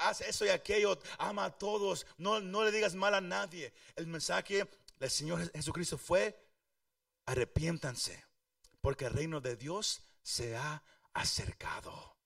haz 0.00 0.20
eso 0.22 0.44
y 0.44 0.48
aquello, 0.48 0.98
ama 1.16 1.44
a 1.44 1.56
todos, 1.56 2.04
no, 2.16 2.40
no 2.40 2.64
le 2.64 2.72
digas 2.72 2.96
mal 2.96 3.14
a 3.14 3.20
nadie. 3.20 3.72
El 3.94 4.08
mensaje 4.08 4.68
del 4.98 5.10
Señor 5.10 5.48
Jesucristo 5.52 5.96
fue 5.96 6.36
arrepiéntanse, 7.26 8.24
porque 8.80 9.04
el 9.04 9.12
reino 9.12 9.40
de 9.40 9.54
Dios 9.54 10.02
se 10.20 10.56
ha 10.56 10.82
acercado. 11.12 12.16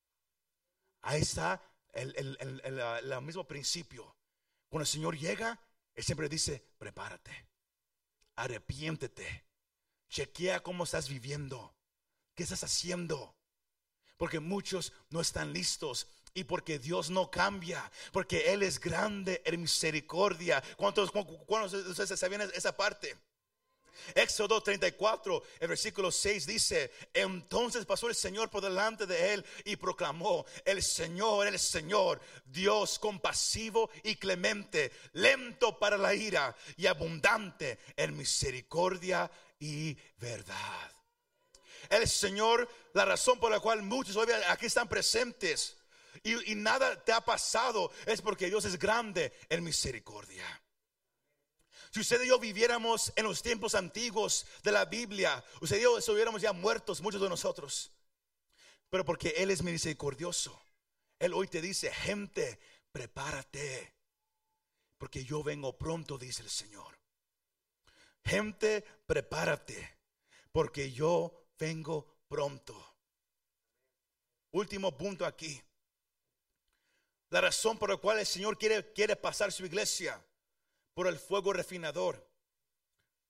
Ahí 1.02 1.20
está 1.20 1.60
el, 1.92 2.38
el 2.40 3.20
mismo 3.20 3.46
principio. 3.46 4.16
Cuando 4.70 4.84
el 4.84 4.88
Señor 4.88 5.18
llega, 5.18 5.60
Él 5.94 6.02
siempre 6.02 6.30
dice, 6.30 6.64
prepárate, 6.78 7.46
arrepiéntete 8.36 9.51
Chequea 10.12 10.60
cómo 10.60 10.84
estás 10.84 11.08
viviendo. 11.08 11.74
¿Qué 12.34 12.42
estás 12.42 12.62
haciendo? 12.64 13.34
Porque 14.18 14.40
muchos 14.40 14.92
no 15.08 15.22
están 15.22 15.54
listos. 15.54 16.06
Y 16.34 16.44
porque 16.44 16.78
Dios 16.78 17.10
no 17.10 17.30
cambia, 17.30 17.90
porque 18.12 18.52
Él 18.52 18.62
es 18.62 18.78
grande 18.78 19.42
en 19.44 19.60
misericordia. 19.60 20.62
¿Cuántos, 20.76 21.10
cuántos 21.10 21.72
de 21.72 21.90
ustedes 21.90 22.20
sabían 22.20 22.42
esa 22.54 22.76
parte? 22.76 23.16
Éxodo 24.14 24.62
34, 24.62 25.42
el 25.60 25.68
versículo 25.68 26.10
6 26.10 26.46
dice, 26.46 26.90
entonces 27.12 27.86
pasó 27.86 28.08
el 28.08 28.14
Señor 28.14 28.50
por 28.50 28.62
delante 28.62 29.06
de 29.06 29.34
él 29.34 29.46
y 29.64 29.76
proclamó, 29.76 30.44
el 30.64 30.82
Señor, 30.82 31.46
el 31.46 31.58
Señor, 31.58 32.20
Dios 32.44 32.98
compasivo 32.98 33.90
y 34.02 34.16
clemente, 34.16 34.92
lento 35.12 35.78
para 35.78 35.96
la 35.96 36.14
ira 36.14 36.56
y 36.76 36.86
abundante 36.86 37.78
en 37.96 38.16
misericordia 38.16 39.30
y 39.62 39.96
verdad. 40.16 40.92
El 41.88 42.08
Señor, 42.08 42.68
la 42.94 43.04
razón 43.04 43.38
por 43.38 43.52
la 43.52 43.60
cual 43.60 43.82
muchos 43.82 44.16
hoy 44.16 44.26
aquí 44.48 44.66
están 44.66 44.88
presentes 44.88 45.76
y, 46.24 46.54
nada 46.56 47.02
te 47.04 47.12
ha 47.12 47.20
pasado 47.20 47.92
es 48.06 48.20
porque 48.20 48.48
Dios 48.48 48.64
es 48.64 48.76
grande 48.76 49.32
en 49.48 49.62
misericordia. 49.62 50.44
Si 51.92 52.00
usted 52.00 52.22
y 52.22 52.28
yo 52.28 52.40
viviéramos 52.40 53.12
en 53.14 53.24
los 53.24 53.40
tiempos 53.40 53.76
antiguos 53.76 54.46
de 54.64 54.72
la 54.72 54.84
Biblia, 54.84 55.44
usted 55.60 55.78
y 55.78 55.82
yo 55.82 55.98
estuviéramos 55.98 56.42
ya 56.42 56.52
muertos, 56.52 57.00
muchos 57.00 57.20
de 57.20 57.28
nosotros. 57.28 57.92
Pero 58.90 59.04
porque 59.04 59.34
Él 59.36 59.52
es 59.52 59.62
misericordioso, 59.62 60.60
Él 61.20 61.34
hoy 61.34 61.46
te 61.46 61.60
dice, 61.60 61.92
gente, 61.92 62.58
prepárate, 62.90 63.94
porque 64.98 65.24
yo 65.24 65.42
vengo 65.44 65.78
pronto, 65.78 66.18
dice 66.18 66.42
el 66.42 66.50
Señor. 66.50 67.01
Gente, 68.24 68.82
prepárate, 69.06 69.98
porque 70.52 70.92
yo 70.92 71.48
vengo 71.58 72.24
pronto. 72.28 72.96
Último 74.52 74.96
punto 74.96 75.26
aquí. 75.26 75.60
La 77.30 77.40
razón 77.40 77.78
por 77.78 77.90
la 77.90 77.96
cual 77.96 78.18
el 78.18 78.26
Señor 78.26 78.58
quiere, 78.58 78.92
quiere 78.92 79.16
pasar 79.16 79.52
su 79.52 79.64
iglesia 79.64 80.22
por 80.94 81.06
el 81.06 81.18
fuego 81.18 81.52
refinador 81.52 82.32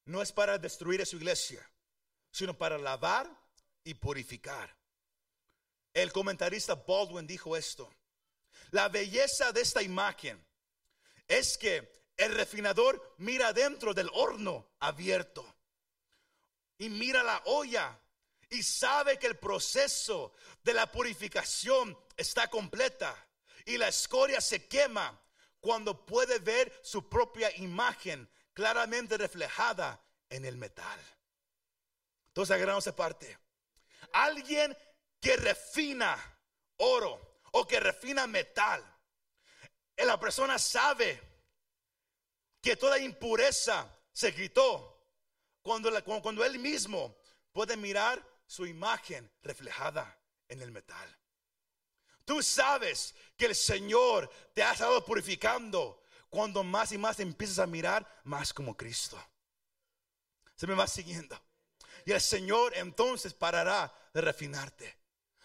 no 0.05 0.21
es 0.23 0.33
para 0.33 0.59
destruir 0.59 1.05
su 1.07 1.17
iglesia, 1.17 1.69
sino 2.31 2.57
para 2.57 2.79
lavar 2.79 3.31
y 3.85 3.95
purificar. 3.95 4.77
El 5.95 6.13
comentarista 6.13 6.75
Baldwin 6.75 7.27
dijo 7.27 7.57
esto. 7.57 7.93
La 8.71 8.89
belleza 8.89 9.53
de 9.53 9.61
esta 9.61 9.83
imagen 9.83 10.45
es 11.29 11.57
que 11.59 12.02
el 12.17 12.35
refinador 12.35 13.15
mira 13.19 13.53
dentro 13.53 13.95
del 13.95 14.11
horno 14.13 14.69
abierto 14.81 15.45
y 16.79 16.89
mira 16.89 17.23
la 17.23 17.43
olla 17.47 17.99
y 18.51 18.63
sabe 18.63 19.19
que 19.19 19.27
el 19.27 19.39
proceso 19.39 20.35
de 20.63 20.75
la 20.75 20.91
purificación 20.91 21.99
está 22.17 22.49
completa 22.51 23.17
y 23.65 23.79
la 23.79 23.89
escoria 23.89 24.41
se 24.41 24.67
quema 24.69 25.19
cuando 25.61 26.05
puede 26.05 26.39
ver 26.41 26.81
su 26.83 27.09
propia 27.09 27.57
imagen 27.57 28.29
claramente 28.53 29.17
reflejada 29.17 30.05
en 30.29 30.45
el 30.45 30.57
metal. 30.57 31.01
Entonces 32.29 32.55
agarramos 32.55 32.87
esa 32.87 32.97
parte. 32.97 33.39
Alguien 34.13 34.77
que 35.21 35.37
refina 35.37 36.19
oro 36.79 37.41
o 37.53 37.67
que 37.67 37.79
refina 37.81 38.27
metal. 38.27 38.85
La 39.97 40.19
persona 40.19 40.59
sabe 40.59 41.32
que 42.63 42.77
toda 42.77 42.99
impureza 42.99 43.93
se 44.13 44.33
quitó 44.35 45.05
cuando, 45.61 45.91
cuando 46.23 46.45
él 46.45 46.59
mismo 46.59 47.17
puede 47.53 47.77
mirar 47.77 48.25
su 48.47 48.67
imagen 48.67 49.31
reflejada 49.43 50.19
en 50.49 50.63
el 50.63 50.71
metal. 50.71 51.19
Tú 52.25 52.43
sabes 52.43 53.15
que 53.37 53.47
el 53.47 53.55
Señor 53.55 54.31
te 54.55 54.63
ha 54.63 54.73
estado 54.73 55.05
purificando 55.05 56.03
cuando 56.31 56.63
más 56.63 56.93
y 56.93 56.99
más 56.99 57.19
empiezas 57.21 57.59
a 57.59 57.67
mirar 57.67 58.21
más 58.25 58.55
como 58.55 58.77
Cristo. 58.77 59.23
Se 60.55 60.67
me 60.67 60.75
va 60.75 60.87
siguiendo. 60.87 61.39
Y 62.07 62.13
el 62.13 62.21
Señor 62.21 62.77
entonces 62.77 63.35
parará 63.35 63.93
de 64.15 64.21
refinarte. 64.21 64.97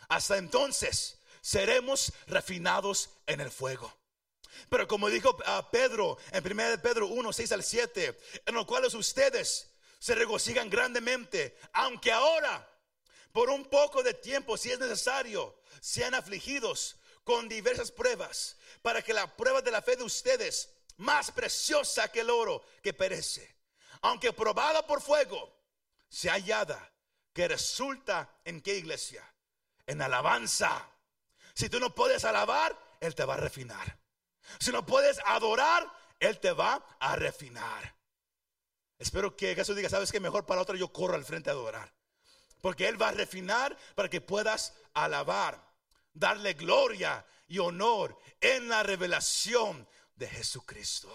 Hasta 0.08 0.38
entonces 0.38 1.20
seremos 1.42 2.14
refinados 2.28 3.10
en 3.26 3.42
el 3.42 3.52
fuego. 3.52 3.92
Pero 4.70 4.88
como 4.88 5.10
dijo 5.10 5.38
a 5.46 5.58
ah, 5.58 5.72
Pedro 5.72 6.18
en 6.32 6.46
1 6.46 6.82
Pedro 6.82 7.08
1, 7.08 7.34
6 7.34 7.52
al 7.52 7.64
7, 7.64 8.20
en 8.46 8.56
los 8.56 8.66
cuales 8.66 8.94
ustedes 8.94 9.72
se 10.00 10.16
regocijan 10.16 10.70
grandemente, 10.70 11.58
aunque 11.74 12.12
ahora, 12.12 12.70
por 13.32 13.50
un 13.50 13.66
poco 13.66 14.04
de 14.04 14.14
tiempo, 14.14 14.58
si 14.58 14.72
es 14.72 14.80
necesario, 14.80 15.60
sean 15.82 16.14
afligidos 16.14 16.98
con 17.24 17.50
diversas 17.50 17.92
pruebas, 17.92 18.58
para 18.82 19.02
que 19.02 19.14
la 19.14 19.36
prueba 19.36 19.62
de 19.62 19.72
la 19.72 19.82
fe 19.82 19.96
de 19.96 20.04
ustedes, 20.04 20.70
más 20.98 21.32
preciosa 21.32 22.12
que 22.12 22.22
el 22.22 22.30
oro 22.30 22.64
que 22.82 22.94
perece, 22.94 23.56
aunque 24.02 24.34
probada 24.34 24.86
por 24.86 25.02
fuego, 25.02 25.54
sea 26.10 26.34
hallada, 26.34 26.92
que 27.34 27.48
resulta 27.48 28.34
en 28.46 28.62
qué 28.62 28.76
iglesia? 28.76 29.24
En 29.86 30.02
alabanza. 30.02 30.90
Si 31.54 31.70
tú 31.70 31.80
no 31.80 31.94
puedes 31.94 32.26
alabar, 32.26 32.78
Él 33.00 33.14
te 33.14 33.26
va 33.26 33.36
a 33.36 33.38
refinar. 33.38 34.00
Si 34.60 34.72
no 34.72 34.86
puedes 34.86 35.20
adorar, 35.26 35.92
Él 36.20 36.40
te 36.40 36.52
va 36.52 36.86
a 37.00 37.16
refinar. 37.16 37.96
Espero 39.00 39.36
que 39.36 39.56
Jesús 39.56 39.76
diga, 39.76 39.90
¿sabes 39.90 40.12
qué? 40.12 40.20
Mejor 40.20 40.46
para 40.46 40.62
otro 40.62 40.76
yo 40.76 40.92
corro 40.92 41.16
al 41.16 41.26
frente 41.26 41.50
a 41.50 41.54
adorar. 41.54 41.94
Porque 42.62 42.88
Él 42.88 43.00
va 43.02 43.10
a 43.10 43.14
refinar 43.14 43.78
para 43.96 44.10
que 44.10 44.22
puedas 44.22 44.74
alabar, 44.94 45.64
darle 46.14 46.54
gloria 46.54 47.26
y 47.48 47.60
honor 47.60 48.20
en 48.42 48.68
la 48.68 48.84
revelación 48.84 49.88
de 50.16 50.28
Jesucristo. 50.28 51.14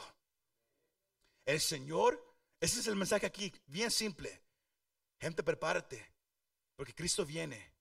El 1.45 1.61
Señor, 1.61 2.25
ese 2.61 2.81
es 2.81 2.87
el 2.87 2.97
mensaje 2.97 3.27
aquí, 3.27 3.53
bien 3.67 3.91
simple. 3.91 4.41
Gente, 5.21 5.43
prepárate, 5.43 6.13
porque 6.77 6.95
Cristo 6.95 7.27
viene 7.27 7.73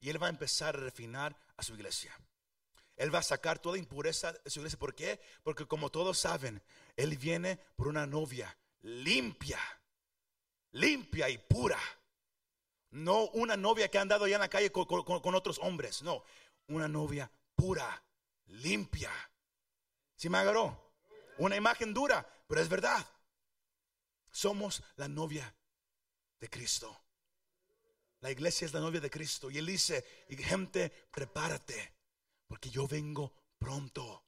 y 0.00 0.08
Él 0.08 0.22
va 0.22 0.26
a 0.26 0.30
empezar 0.30 0.74
a 0.74 0.80
refinar 0.80 1.36
a 1.56 1.62
su 1.62 1.74
iglesia. 1.74 2.18
Él 3.02 3.12
va 3.12 3.18
a 3.18 3.24
sacar 3.24 3.58
toda 3.58 3.78
impureza 3.78 4.32
de 4.32 4.48
su 4.48 4.60
iglesia. 4.60 4.78
¿Por 4.78 4.94
qué? 4.94 5.20
Porque 5.42 5.66
como 5.66 5.90
todos 5.90 6.20
saben, 6.20 6.62
Él 6.94 7.16
viene 7.16 7.56
por 7.74 7.88
una 7.88 8.06
novia 8.06 8.56
limpia, 8.82 9.58
limpia 10.70 11.28
y 11.28 11.36
pura. 11.36 11.80
No 12.90 13.24
una 13.30 13.56
novia 13.56 13.90
que 13.90 13.98
ha 13.98 14.02
andado 14.02 14.28
ya 14.28 14.36
en 14.36 14.42
la 14.42 14.48
calle 14.48 14.70
con, 14.70 15.34
otros 15.34 15.58
hombres, 15.58 16.02
no, 16.02 16.22
una 16.68 16.86
novia 16.86 17.28
pura, 17.56 18.04
limpia. 18.46 19.10
Si 20.14 20.28
me 20.28 20.38
agarró? 20.38 20.92
Una 21.38 21.56
imagen 21.56 21.92
dura, 21.92 22.24
pero 22.46 22.60
es 22.60 22.68
verdad. 22.68 23.04
Somos 24.30 24.80
la 24.94 25.08
novia 25.08 25.52
de 26.38 26.48
Cristo. 26.48 27.02
La 28.20 28.30
iglesia 28.30 28.64
es 28.64 28.72
la 28.72 28.78
novia 28.78 29.00
de 29.00 29.10
Cristo. 29.10 29.50
Y 29.50 29.58
Él 29.58 29.66
dice, 29.66 30.04
gente, 30.28 30.88
prepárate, 31.10 31.91
porque 32.52 32.68
yo 32.68 32.86
vengo 32.86 33.32
pronto. 33.58 34.26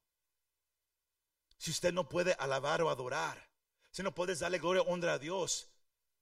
Si 1.58 1.70
usted 1.70 1.92
no 1.92 2.08
puede 2.08 2.32
alabar 2.38 2.80
o 2.80 2.88
adorar, 2.88 3.50
si 3.90 4.02
no 4.02 4.14
puedes 4.14 4.38
darle 4.38 4.58
gloria 4.58 4.80
honra 4.80 5.12
a 5.12 5.18
Dios, 5.18 5.68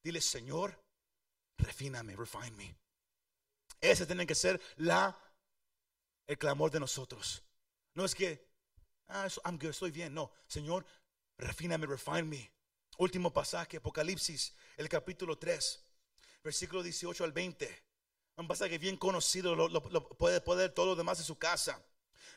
dile, 0.03 0.21
Señor, 0.21 0.77
refíname, 1.59 2.17
refine 2.17 2.51
me. 2.57 2.77
Ese 3.81 4.05
tiene 4.05 4.27
que 4.27 4.35
ser 4.35 4.61
la, 4.79 5.17
el 6.27 6.37
clamor 6.39 6.73
de 6.73 6.81
nosotros. 6.81 7.45
No 7.95 8.05
es 8.05 8.17
que, 8.17 8.49
ah, 9.07 9.29
estoy 9.61 9.93
bien. 9.93 10.13
No, 10.13 10.33
Señor, 10.49 10.85
refíname, 11.39 11.87
refine 11.87 12.25
me. 12.25 12.53
Último 12.99 13.33
pasaje, 13.33 13.77
Apocalipsis, 13.77 14.57
el 14.77 14.89
capítulo 14.89 15.39
3, 15.39 15.85
versículo 16.43 16.83
18 16.83 17.23
al 17.23 17.31
20. 17.31 17.85
Un 18.39 18.49
pasaje 18.49 18.77
bien 18.79 18.97
conocido, 18.97 19.55
lo, 19.55 20.09
puede 20.19 20.41
poder 20.41 20.73
todo 20.73 20.87
lo 20.87 20.97
demás 20.97 21.21
en 21.21 21.27
su 21.27 21.39
casa. 21.39 21.81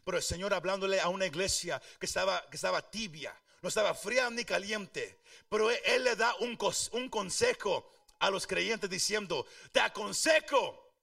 Pero 0.03 0.17
el 0.17 0.23
Señor 0.23 0.53
hablándole 0.53 0.99
a 0.99 1.09
una 1.09 1.25
iglesia 1.25 1.81
que 1.99 2.05
estaba, 2.05 2.47
que 2.49 2.55
estaba 2.55 2.89
tibia, 2.89 3.35
no 3.61 3.69
estaba 3.69 3.93
fría 3.95 4.29
ni 4.29 4.45
caliente, 4.45 5.21
pero 5.49 5.71
él, 5.71 6.03
le 6.03 6.15
da 6.15 6.35
un, 6.35 6.57
un 6.91 7.09
consejo 7.09 7.91
a 8.19 8.29
los 8.29 8.45
creyentes 8.45 8.89
diciendo, 8.89 9.45
te 9.71 9.79
aconsejo 9.79 10.93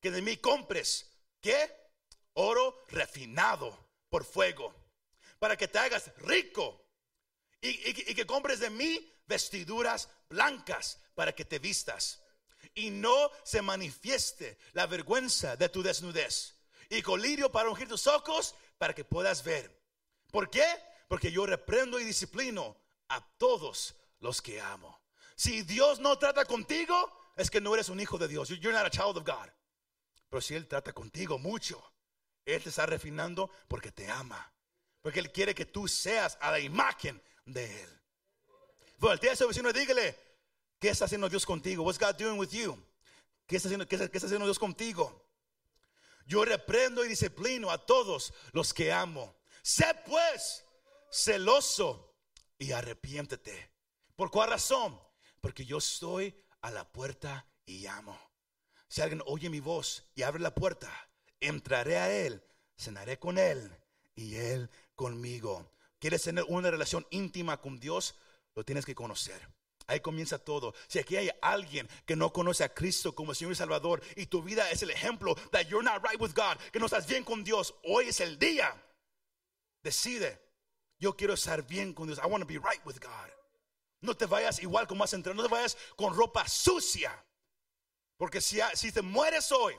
que 0.00 0.10
de 0.10 0.22
mí 0.22 0.36
compres, 0.36 1.10
¿qué? 1.40 1.70
Oro 2.34 2.84
refinado 2.88 3.88
por 4.08 4.24
fuego, 4.24 4.74
para 5.38 5.56
que 5.56 5.68
te 5.68 5.78
hagas 5.78 6.10
rico 6.18 6.84
y, 7.60 7.68
y 7.90 8.14
que 8.14 8.26
compres 8.26 8.60
de 8.60 8.70
mí 8.70 9.12
vestiduras 9.26 10.08
blancas 10.28 10.98
para 11.14 11.34
que 11.34 11.44
te 11.44 11.58
vistas 11.58 12.20
y 12.74 12.90
no 12.90 13.30
se 13.44 13.62
manifieste 13.62 14.58
la 14.72 14.86
vergüenza 14.86 15.56
de 15.56 15.68
tu 15.68 15.82
desnudez 15.82 16.59
y 16.90 17.00
colirio 17.00 17.50
para 17.50 17.70
ungir 17.70 17.88
tus 17.88 18.06
ojos 18.06 18.54
para 18.76 18.94
que 18.94 19.04
puedas 19.04 19.42
ver. 19.42 19.80
¿Por 20.30 20.50
qué? 20.50 20.66
porque 21.10 21.32
yo 21.32 21.44
reprendo 21.44 21.98
y 21.98 22.04
disciplino 22.04 22.76
a 23.08 23.20
todos 23.36 23.96
los 24.20 24.40
que 24.40 24.60
amo. 24.60 25.02
Si 25.34 25.62
Dios 25.62 25.98
no 25.98 26.16
trata 26.16 26.44
contigo, 26.44 26.94
es 27.36 27.50
que 27.50 27.60
no 27.60 27.74
eres 27.74 27.88
un 27.88 27.98
hijo 27.98 28.16
de 28.16 28.28
Dios. 28.28 28.48
You're 28.48 28.72
not 28.72 28.86
a 28.86 28.90
child 28.90 29.16
of 29.16 29.24
God. 29.26 29.48
Pero 30.28 30.40
si 30.40 30.54
Él 30.54 30.68
trata 30.68 30.92
contigo 30.92 31.36
mucho, 31.36 31.82
Él 32.44 32.62
te 32.62 32.68
está 32.68 32.86
refinando 32.86 33.50
porque 33.66 33.90
te 33.90 34.08
ama. 34.08 34.52
Porque 35.02 35.18
Él 35.18 35.32
quiere 35.32 35.52
que 35.52 35.66
tú 35.66 35.88
seas 35.88 36.38
a 36.40 36.52
la 36.52 36.60
imagen 36.60 37.20
de 37.44 37.82
Él. 37.82 38.00
Voltea 38.98 39.32
a 39.32 39.36
su 39.36 39.48
vecino 39.48 39.70
y 39.70 39.72
dígale, 39.72 40.16
¿qué 40.78 40.90
está 40.90 41.06
haciendo 41.06 41.28
Dios 41.28 41.44
contigo? 41.44 41.82
What's 41.82 41.98
God 41.98 42.14
doing 42.14 42.38
with 42.38 42.50
you? 42.50 42.80
¿Qué 43.48 43.56
está 43.56 43.66
haciendo, 43.66 43.88
qué 43.88 43.96
está 43.96 44.26
haciendo 44.26 44.46
Dios 44.46 44.60
contigo? 44.60 45.26
Yo 46.30 46.44
reprendo 46.44 47.04
y 47.04 47.08
disciplino 47.08 47.72
a 47.72 47.84
todos 47.84 48.32
los 48.52 48.72
que 48.72 48.92
amo. 48.92 49.34
Sé 49.62 49.92
pues 50.06 50.64
celoso 51.10 52.14
y 52.56 52.70
arrepiéntete. 52.70 53.72
¿Por 54.14 54.30
cuál 54.30 54.50
razón? 54.50 54.96
Porque 55.40 55.66
yo 55.66 55.78
estoy 55.78 56.40
a 56.60 56.70
la 56.70 56.84
puerta 56.84 57.48
y 57.66 57.80
llamo. 57.80 58.16
Si 58.86 59.00
alguien 59.00 59.24
oye 59.26 59.50
mi 59.50 59.58
voz 59.58 60.08
y 60.14 60.22
abre 60.22 60.40
la 60.40 60.54
puerta, 60.54 60.88
entraré 61.40 61.98
a 61.98 62.12
él, 62.12 62.44
cenaré 62.78 63.18
con 63.18 63.36
él 63.36 63.68
y 64.14 64.36
él 64.36 64.70
conmigo. 64.94 65.72
¿Quieres 65.98 66.22
tener 66.22 66.44
una 66.46 66.70
relación 66.70 67.04
íntima 67.10 67.60
con 67.60 67.80
Dios? 67.80 68.14
Lo 68.54 68.64
tienes 68.64 68.86
que 68.86 68.94
conocer. 68.94 69.48
Ahí 69.90 70.00
comienza 70.00 70.38
todo. 70.38 70.72
Si 70.86 71.00
aquí 71.00 71.16
hay 71.16 71.30
alguien 71.42 71.88
que 72.06 72.14
no 72.14 72.32
conoce 72.32 72.62
a 72.62 72.72
Cristo 72.72 73.12
como 73.12 73.34
Señor 73.34 73.54
y 73.54 73.56
Salvador 73.56 74.00
y 74.14 74.26
tu 74.26 74.40
vida 74.40 74.70
es 74.70 74.82
el 74.82 74.90
ejemplo 74.90 75.34
that 75.50 75.66
you're 75.66 75.84
not 75.84 76.00
right 76.08 76.20
with 76.20 76.32
God, 76.32 76.58
que 76.72 76.78
no 76.78 76.86
estás 76.86 77.08
bien 77.08 77.24
con 77.24 77.42
Dios, 77.42 77.74
hoy 77.82 78.06
es 78.06 78.20
el 78.20 78.38
día. 78.38 78.72
Decide 79.82 80.40
yo 81.00 81.16
quiero 81.16 81.34
estar 81.34 81.66
bien 81.66 81.94
con 81.94 82.06
Dios. 82.06 82.20
I 82.22 82.26
want 82.26 82.42
to 82.42 82.46
be 82.46 82.58
right 82.58 82.84
with 82.84 83.00
God. 83.00 83.30
No 84.02 84.14
te 84.14 84.26
vayas 84.26 84.60
igual 84.60 84.86
como 84.86 85.02
has 85.02 85.12
entrado. 85.14 85.34
No 85.34 85.42
te 85.42 85.52
vayas 85.52 85.76
con 85.96 86.14
ropa 86.14 86.46
sucia. 86.46 87.12
Porque 88.16 88.40
si, 88.40 88.60
si 88.74 88.92
te 88.92 89.00
mueres 89.00 89.50
hoy, 89.50 89.74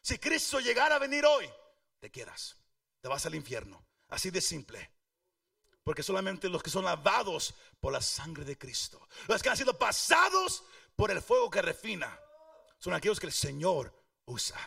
si 0.00 0.16
Cristo 0.18 0.60
llegara 0.60 0.94
a 0.94 0.98
venir 1.00 1.26
hoy, 1.26 1.50
te 1.98 2.10
quedas. 2.10 2.56
Te 3.00 3.08
vas 3.08 3.26
al 3.26 3.34
infierno. 3.34 3.84
Así 4.08 4.30
de 4.30 4.40
simple. 4.40 4.90
Porque 5.82 6.02
solamente 6.02 6.48
los 6.48 6.62
que 6.62 6.70
son 6.70 6.84
lavados 6.84 7.54
por 7.80 7.92
la 7.92 8.02
sangre 8.02 8.44
de 8.44 8.58
Cristo, 8.58 9.08
los 9.28 9.42
que 9.42 9.48
han 9.48 9.56
sido 9.56 9.78
pasados 9.78 10.62
por 10.94 11.10
el 11.10 11.22
fuego 11.22 11.50
que 11.50 11.62
refina, 11.62 12.18
son 12.78 12.94
aquellos 12.94 13.18
que 13.18 13.26
el 13.26 13.32
Señor 13.32 13.94
usa. 14.26 14.58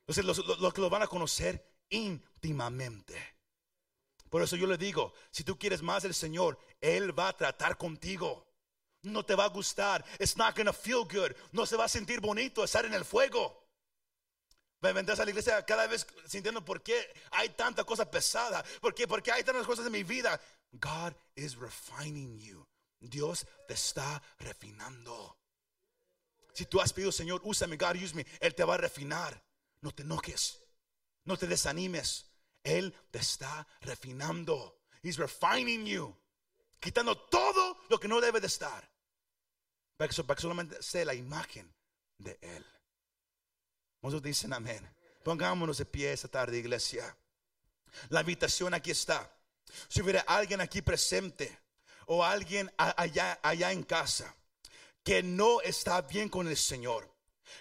Entonces 0.00 0.24
los, 0.24 0.60
los 0.60 0.74
que 0.74 0.80
lo 0.80 0.90
van 0.90 1.02
a 1.02 1.06
conocer 1.06 1.72
íntimamente. 1.90 3.36
Por 4.28 4.42
eso 4.42 4.56
yo 4.56 4.66
le 4.66 4.78
digo, 4.78 5.12
si 5.30 5.44
tú 5.44 5.58
quieres 5.58 5.82
más 5.82 6.02
del 6.04 6.14
Señor, 6.14 6.58
Él 6.80 7.16
va 7.16 7.28
a 7.28 7.36
tratar 7.36 7.76
contigo. 7.76 8.48
No 9.02 9.24
te 9.24 9.34
va 9.34 9.44
a 9.44 9.48
gustar. 9.48 10.04
It's 10.18 10.36
not 10.36 10.56
gonna 10.56 10.72
feel 10.72 11.04
good. 11.04 11.32
No 11.50 11.66
se 11.66 11.76
va 11.76 11.84
a 11.84 11.88
sentir 11.88 12.20
bonito 12.20 12.64
estar 12.64 12.86
en 12.86 12.94
el 12.94 13.04
fuego. 13.04 13.61
Vendrás 14.82 15.20
a 15.20 15.24
la 15.24 15.30
iglesia 15.30 15.64
cada 15.64 15.86
vez 15.86 16.04
sintiendo 16.26 16.64
por 16.64 16.82
qué 16.82 17.14
hay 17.30 17.50
tanta 17.50 17.84
cosa 17.84 18.10
pesada. 18.10 18.64
¿Por 18.80 18.92
qué? 18.94 19.06
Porque 19.06 19.30
hay 19.30 19.44
tantas 19.44 19.64
cosas 19.64 19.86
en 19.86 19.92
mi 19.92 20.02
vida. 20.02 20.40
God 20.72 21.12
is 21.36 21.56
refining 21.56 22.36
you. 22.40 22.66
Dios 22.98 23.46
te 23.68 23.74
está 23.74 24.20
refinando. 24.40 25.38
Si 26.52 26.66
tú 26.66 26.80
has 26.80 26.92
pedido, 26.92 27.12
Señor, 27.12 27.40
úsame, 27.44 27.76
God, 27.76 27.96
use 27.96 28.14
me, 28.14 28.26
Él 28.40 28.54
te 28.54 28.64
va 28.64 28.74
a 28.74 28.78
refinar. 28.78 29.40
No 29.80 29.92
te 29.92 30.02
enojes. 30.02 30.58
No 31.24 31.36
te 31.36 31.46
desanimes. 31.46 32.26
Él 32.64 32.92
te 33.10 33.20
está 33.20 33.66
refinando. 33.80 34.80
He's 35.02 35.16
refining 35.16 35.86
you. 35.86 36.16
Quitando 36.80 37.16
todo 37.16 37.78
lo 37.88 38.00
que 38.00 38.08
no 38.08 38.20
debe 38.20 38.40
de 38.40 38.48
estar. 38.48 38.90
Para 39.96 40.08
que, 40.08 40.24
para 40.24 40.36
que 40.36 40.42
solamente 40.42 40.82
sea 40.82 41.04
la 41.04 41.14
imagen 41.14 41.72
de 42.18 42.36
Él. 42.40 42.66
Muchos 44.02 44.20
dicen 44.20 44.52
amén. 44.52 44.86
Pongámonos 45.22 45.78
de 45.78 45.84
pie 45.84 46.12
esta 46.12 46.28
tarde, 46.28 46.58
iglesia. 46.58 47.16
La 48.08 48.20
invitación 48.20 48.74
aquí 48.74 48.90
está. 48.90 49.30
Si 49.88 50.02
hubiera 50.02 50.22
alguien 50.22 50.60
aquí 50.60 50.82
presente 50.82 51.56
o 52.06 52.24
alguien 52.24 52.70
allá, 52.76 53.38
allá 53.42 53.70
en 53.70 53.84
casa 53.84 54.34
que 55.04 55.22
no 55.22 55.60
está 55.60 56.02
bien 56.02 56.28
con 56.28 56.48
el 56.48 56.56
Señor, 56.56 57.08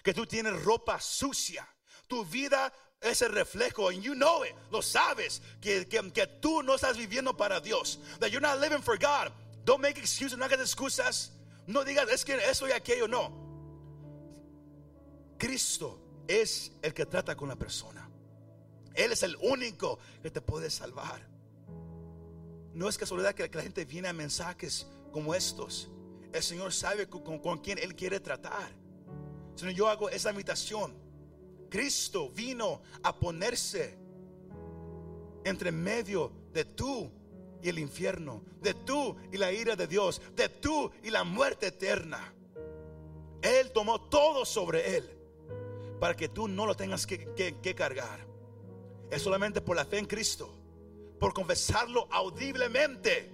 que 0.04 0.14
tú 0.14 0.26
tienes 0.26 0.62
ropa 0.64 1.00
sucia, 1.00 1.68
tu 2.08 2.26
vida 2.26 2.74
es 3.00 3.22
el 3.22 3.32
reflejo, 3.32 3.90
and 3.90 4.02
you 4.02 4.14
know 4.14 4.44
it, 4.44 4.56
lo 4.72 4.82
sabes, 4.82 5.42
que, 5.62 5.88
que, 5.88 6.12
que 6.12 6.28
tú 6.28 6.64
no 6.64 6.76
estás 6.76 6.98
viviendo 6.98 7.36
para 7.38 7.60
Dios, 7.60 8.00
that 8.20 8.30
you're 8.30 8.42
not 8.42 8.60
living 8.60 8.82
for 8.82 8.98
God. 8.98 9.32
Don't 9.64 9.82
make 9.82 10.00
excuses, 10.00 10.38
no 10.38 10.46
hagas 10.46 10.60
excusas. 10.60 11.32
No 11.68 11.84
digas, 11.84 12.10
es 12.10 12.26
que 12.26 12.36
eso 12.36 12.68
y 12.68 12.72
aquello, 12.72 13.08
no. 13.08 13.32
Cristo 15.38 16.00
es 16.28 16.72
el 16.82 16.94
que 16.94 17.06
trata 17.06 17.36
con 17.36 17.50
la 17.50 17.56
persona. 17.56 18.10
Él 18.94 19.12
es 19.12 19.24
el 19.24 19.36
único 19.38 20.00
que 20.22 20.32
te 20.32 20.42
puede 20.42 20.70
salvar. 20.70 21.28
No 22.74 22.88
es 22.88 22.98
casualidad 22.98 23.36
que 23.36 23.50
la 23.50 23.64
gente 23.64 23.86
viene 23.86 24.08
a 24.08 24.14
mensajes 24.14 24.88
como 25.12 25.36
estos. 25.36 25.90
El 26.34 26.44
Señor 26.44 26.74
sabe 26.74 27.08
con, 27.08 27.58
quién 27.60 27.78
Él 27.78 27.96
quiere 27.96 28.20
tratar. 28.20 28.72
Sino 29.56 29.72
yo 29.72 29.88
hago 29.88 30.10
esa 30.10 30.32
invitación. 30.32 30.94
Cristo 31.70 32.30
vino 32.30 32.82
a 33.04 33.18
ponerse 33.18 33.98
entre 35.44 35.72
medio 35.72 36.32
de 36.54 36.66
tú 36.66 37.12
y 37.62 37.70
el 37.70 37.80
infierno, 37.80 38.44
de 38.62 38.74
tú 38.74 39.16
y 39.32 39.38
la 39.38 39.52
ira 39.52 39.76
de 39.76 39.88
Dios, 39.88 40.22
de 40.36 40.50
tú 40.50 40.92
y 41.04 41.10
la 41.10 41.24
muerte 41.24 41.68
eterna. 41.68 42.34
Él 43.42 43.72
tomó 43.72 44.02
todo 44.02 44.46
sobre 44.46 44.98
él 44.98 45.21
para 46.02 46.16
que 46.16 46.30
tú 46.30 46.48
no 46.48 46.66
lo 46.66 46.76
tengas 46.76 47.06
que, 47.06 47.76
cargar. 47.78 48.26
Es 49.12 49.22
solamente 49.22 49.62
por 49.62 49.76
la 49.76 49.86
fe 49.86 50.00
en 50.00 50.08
Cristo, 50.08 50.52
por 51.20 51.32
confesarlo 51.32 52.08
audiblemente, 52.10 53.32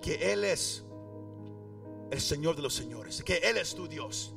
que 0.00 0.32
Él 0.32 0.44
es 0.44 0.84
el 2.12 2.20
Señor 2.20 2.54
de 2.54 2.62
los 2.62 2.72
señores, 2.72 3.24
que 3.24 3.38
Él 3.38 3.56
es 3.56 3.74
tu 3.74 3.88
Dios. 3.88 4.32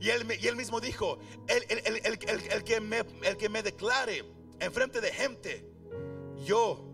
Y 0.00 0.08
Él, 0.08 0.26
y 0.40 0.46
él 0.46 0.56
mismo 0.56 0.80
dijo, 0.80 1.18
el, 1.46 1.62
el, 1.68 2.64
que 2.64 2.80
me, 2.80 3.04
el 3.22 3.36
que 3.36 3.50
me 3.50 3.62
declare 3.62 4.24
en 4.60 4.72
frente 4.72 5.02
de 5.02 5.12
gente, 5.12 5.70
yo 6.42 6.86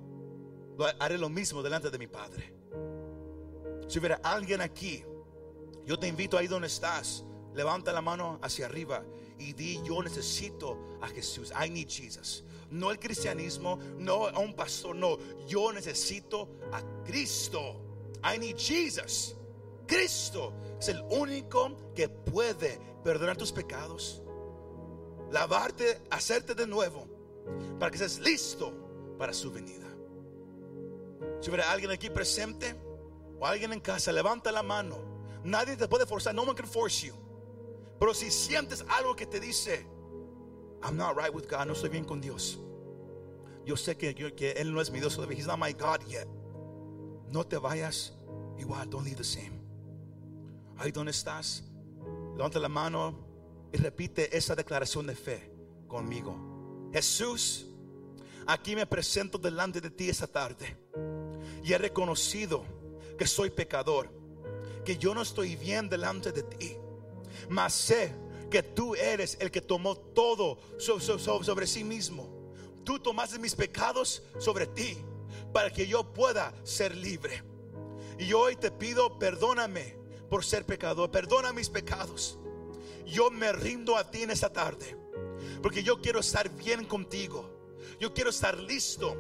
haré 0.99 1.19
lo 1.19 1.29
mismo 1.29 1.63
delante 1.63 1.89
de 1.89 1.99
mi 1.99 2.09
Padre. 2.09 2.53
Si 3.87 4.01
hubiera 4.01 4.17
alguien 4.25 4.61
aquí, 4.61 5.05
yo 5.85 5.97
te 5.97 6.09
invito 6.09 6.37
ahí 6.37 6.49
donde 6.49 6.67
estás 6.67 7.23
Levanta 7.57 7.91
la 7.91 8.03
mano 8.03 8.39
hacia 8.43 8.67
arriba 8.67 9.03
y 9.39 9.55
di, 9.55 9.81
yo 9.83 10.03
necesito 10.03 10.79
a 11.01 11.09
Jesús. 11.09 11.51
I 11.53 11.71
need 11.71 11.89
Jesus. 11.89 12.45
No 12.71 12.91
el 12.91 12.99
cristianismo, 12.99 13.79
no 13.97 14.27
a 14.27 14.39
un 14.39 14.55
pastor, 14.55 14.95
no. 14.95 15.19
Yo 15.47 15.73
necesito 15.73 16.51
a 16.71 16.83
Cristo. 17.03 17.81
I 18.23 18.39
need 18.39 18.57
Jesus. 18.57 19.35
Cristo 19.87 20.53
es 20.79 20.89
el 20.91 21.01
único 21.09 21.95
que 21.95 22.11
puede 22.11 22.79
perdonar 23.03 23.39
tus 23.39 23.53
pecados, 23.53 24.21
lavarte, 25.31 26.03
hacerte 26.11 26.55
de 26.55 26.67
nuevo, 26.67 27.07
para 27.79 27.91
que 27.91 27.97
seas 27.97 28.19
listo 28.19 28.73
para 29.17 29.33
su 29.33 29.51
venida. 29.51 29.87
Si 31.41 31.49
hubiera 31.49 31.71
alguien 31.71 31.91
aquí 31.91 32.11
presente 32.11 32.75
o 33.41 33.47
alguien 33.47 33.73
en 33.73 33.81
casa, 33.81 34.13
levanta 34.13 34.53
la 34.53 34.63
mano. 34.63 34.99
Nadie 35.43 35.77
te 35.77 35.89
puede 35.89 36.05
forzar. 36.05 36.35
No 36.35 36.43
one 36.43 36.55
can 36.55 36.67
force 36.67 37.07
you. 37.07 37.26
Pero 37.99 38.15
si 38.15 38.31
sientes 38.31 38.85
algo 38.89 39.17
que 39.17 39.27
te 39.27 39.41
dice, 39.41 39.87
I'm 40.83 40.97
not 40.97 41.17
right 41.17 41.33
with 41.33 41.49
God, 41.49 41.67
no 41.67 41.73
estoy 41.73 41.89
bien 41.89 42.05
con 42.05 42.21
Dios. 42.21 42.59
Yo 43.65 43.77
sé 43.77 43.97
que, 43.97 44.53
Él 44.57 44.73
no 44.73 44.81
es 44.81 44.91
mi 44.91 45.01
Dios 45.01 45.19
He's 45.31 45.47
not 45.47 45.59
my 45.59 45.73
God 45.73 46.07
yet. 46.07 46.29
No 47.31 47.45
te 47.45 47.57
vayas 47.57 48.13
igual, 48.59 48.89
don't 48.89 49.05
leave 49.05 49.17
the 49.17 49.25
same. 49.25 49.61
Ahí 50.79 50.93
donde 50.93 51.11
estás, 51.11 51.65
levanta 52.37 52.59
la 52.59 52.69
mano 52.69 53.19
y 53.73 53.79
repite 53.79 54.37
esa 54.37 54.55
declaración 54.55 55.07
de 55.07 55.17
fe 55.17 55.51
conmigo. 55.89 56.91
Jesús, 56.93 57.67
aquí 58.47 58.77
me 58.77 58.87
presento 58.87 59.39
delante 59.39 59.81
de 59.81 59.91
ti 59.91 60.09
esta 60.09 60.27
tarde 60.27 60.77
y 61.65 61.73
he 61.73 61.79
reconocido 61.79 62.63
que 63.19 63.27
soy 63.27 63.51
pecador, 63.51 64.11
que 64.85 64.97
yo 64.97 65.15
no 65.15 65.23
estoy 65.23 65.57
bien 65.57 65.89
delante 65.89 66.31
de 66.31 66.43
ti 66.43 66.77
mas 67.49 67.73
sé 67.75 68.13
que 68.51 68.63
tú 68.63 68.95
eres 68.95 69.37
el 69.41 69.51
que 69.51 69.61
tomó 69.61 69.97
todo 69.97 70.59
sobre, 70.79 71.67
sí 71.67 71.85
mismo. 71.85 72.29
Tú 72.85 72.99
tomaste 72.99 73.39
mis 73.39 73.55
pecados 73.55 74.23
sobre 74.39 74.67
ti 74.67 74.97
para 75.53 75.71
que 75.71 75.87
yo 75.87 76.13
pueda 76.13 76.55
ser 76.65 76.95
libre. 76.95 77.43
Y 78.19 78.33
hoy 78.33 78.57
te 78.57 78.71
pido, 78.71 79.19
perdóname 79.19 79.97
por 80.31 80.45
ser 80.45 80.65
pecador, 80.65 81.11
perdona 81.11 81.53
mis 81.53 81.69
pecados. 81.69 82.39
Yo 83.05 83.31
me 83.31 83.53
rindo 83.53 83.97
a 83.97 84.11
ti 84.11 84.23
en 84.23 84.31
esta 84.31 84.53
tarde, 84.53 84.97
porque 85.63 85.83
yo 85.83 86.01
quiero 86.01 86.21
estar 86.21 86.49
bien 86.51 86.85
contigo. 86.85 87.51
Yo 88.01 88.13
quiero 88.13 88.31
estar 88.31 88.59
listo 88.59 89.17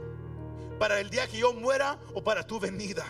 para 0.78 1.00
el 1.00 1.10
día 1.10 1.26
que 1.26 1.38
yo 1.38 1.52
muera 1.52 2.00
o 2.14 2.22
para 2.22 2.46
tu 2.46 2.58
venida. 2.58 3.04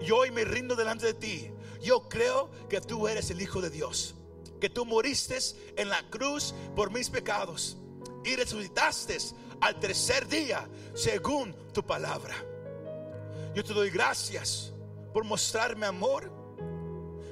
Y 0.00 0.10
hoy 0.10 0.30
me 0.30 0.44
rindo 0.44 0.76
delante 0.76 1.06
de 1.06 1.14
ti 1.14 1.50
yo 1.80 2.08
creo 2.08 2.50
que 2.68 2.80
tú 2.80 3.08
eres 3.08 3.30
el 3.30 3.40
Hijo 3.40 3.60
de 3.60 3.70
Dios, 3.70 4.14
que 4.60 4.68
tú 4.68 4.84
moriste 4.84 5.38
en 5.76 5.88
la 5.88 6.02
cruz 6.10 6.54
por 6.76 6.90
mis 6.90 7.08
pecados 7.08 7.76
y 8.24 8.36
resucitaste 8.36 9.16
al 9.60 9.78
tercer 9.78 10.28
día 10.28 10.68
según 10.94 11.54
tu 11.72 11.82
palabra. 11.82 12.34
Yo 13.54 13.64
te 13.64 13.72
doy 13.72 13.90
gracias 13.90 14.72
por 15.12 15.24
mostrarme 15.24 15.86
amor, 15.86 16.30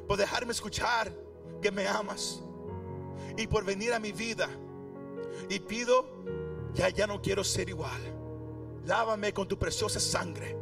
por 0.07 0.17
dejarme 0.17 0.53
escuchar 0.53 1.13
que 1.61 1.71
me 1.71 1.87
amas 1.87 2.41
y 3.37 3.47
por 3.47 3.65
venir 3.65 3.93
a 3.93 3.99
mi 3.99 4.13
vida. 4.13 4.49
Y 5.49 5.61
pido, 5.61 6.07
ya 6.75 6.89
ya 6.89 7.07
no 7.07 7.21
quiero 7.21 7.45
ser 7.45 7.69
igual. 7.69 8.01
Lávame 8.85 9.33
con 9.33 9.47
tu 9.47 9.59
preciosa 9.59 10.01
sangre. 10.01 10.57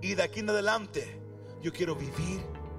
Y 0.00 0.14
de 0.14 0.22
aquí 0.22 0.40
en 0.40 0.50
adelante 0.50 1.20
yo 1.60 1.72
quiero 1.72 1.94
vivir 1.94 2.42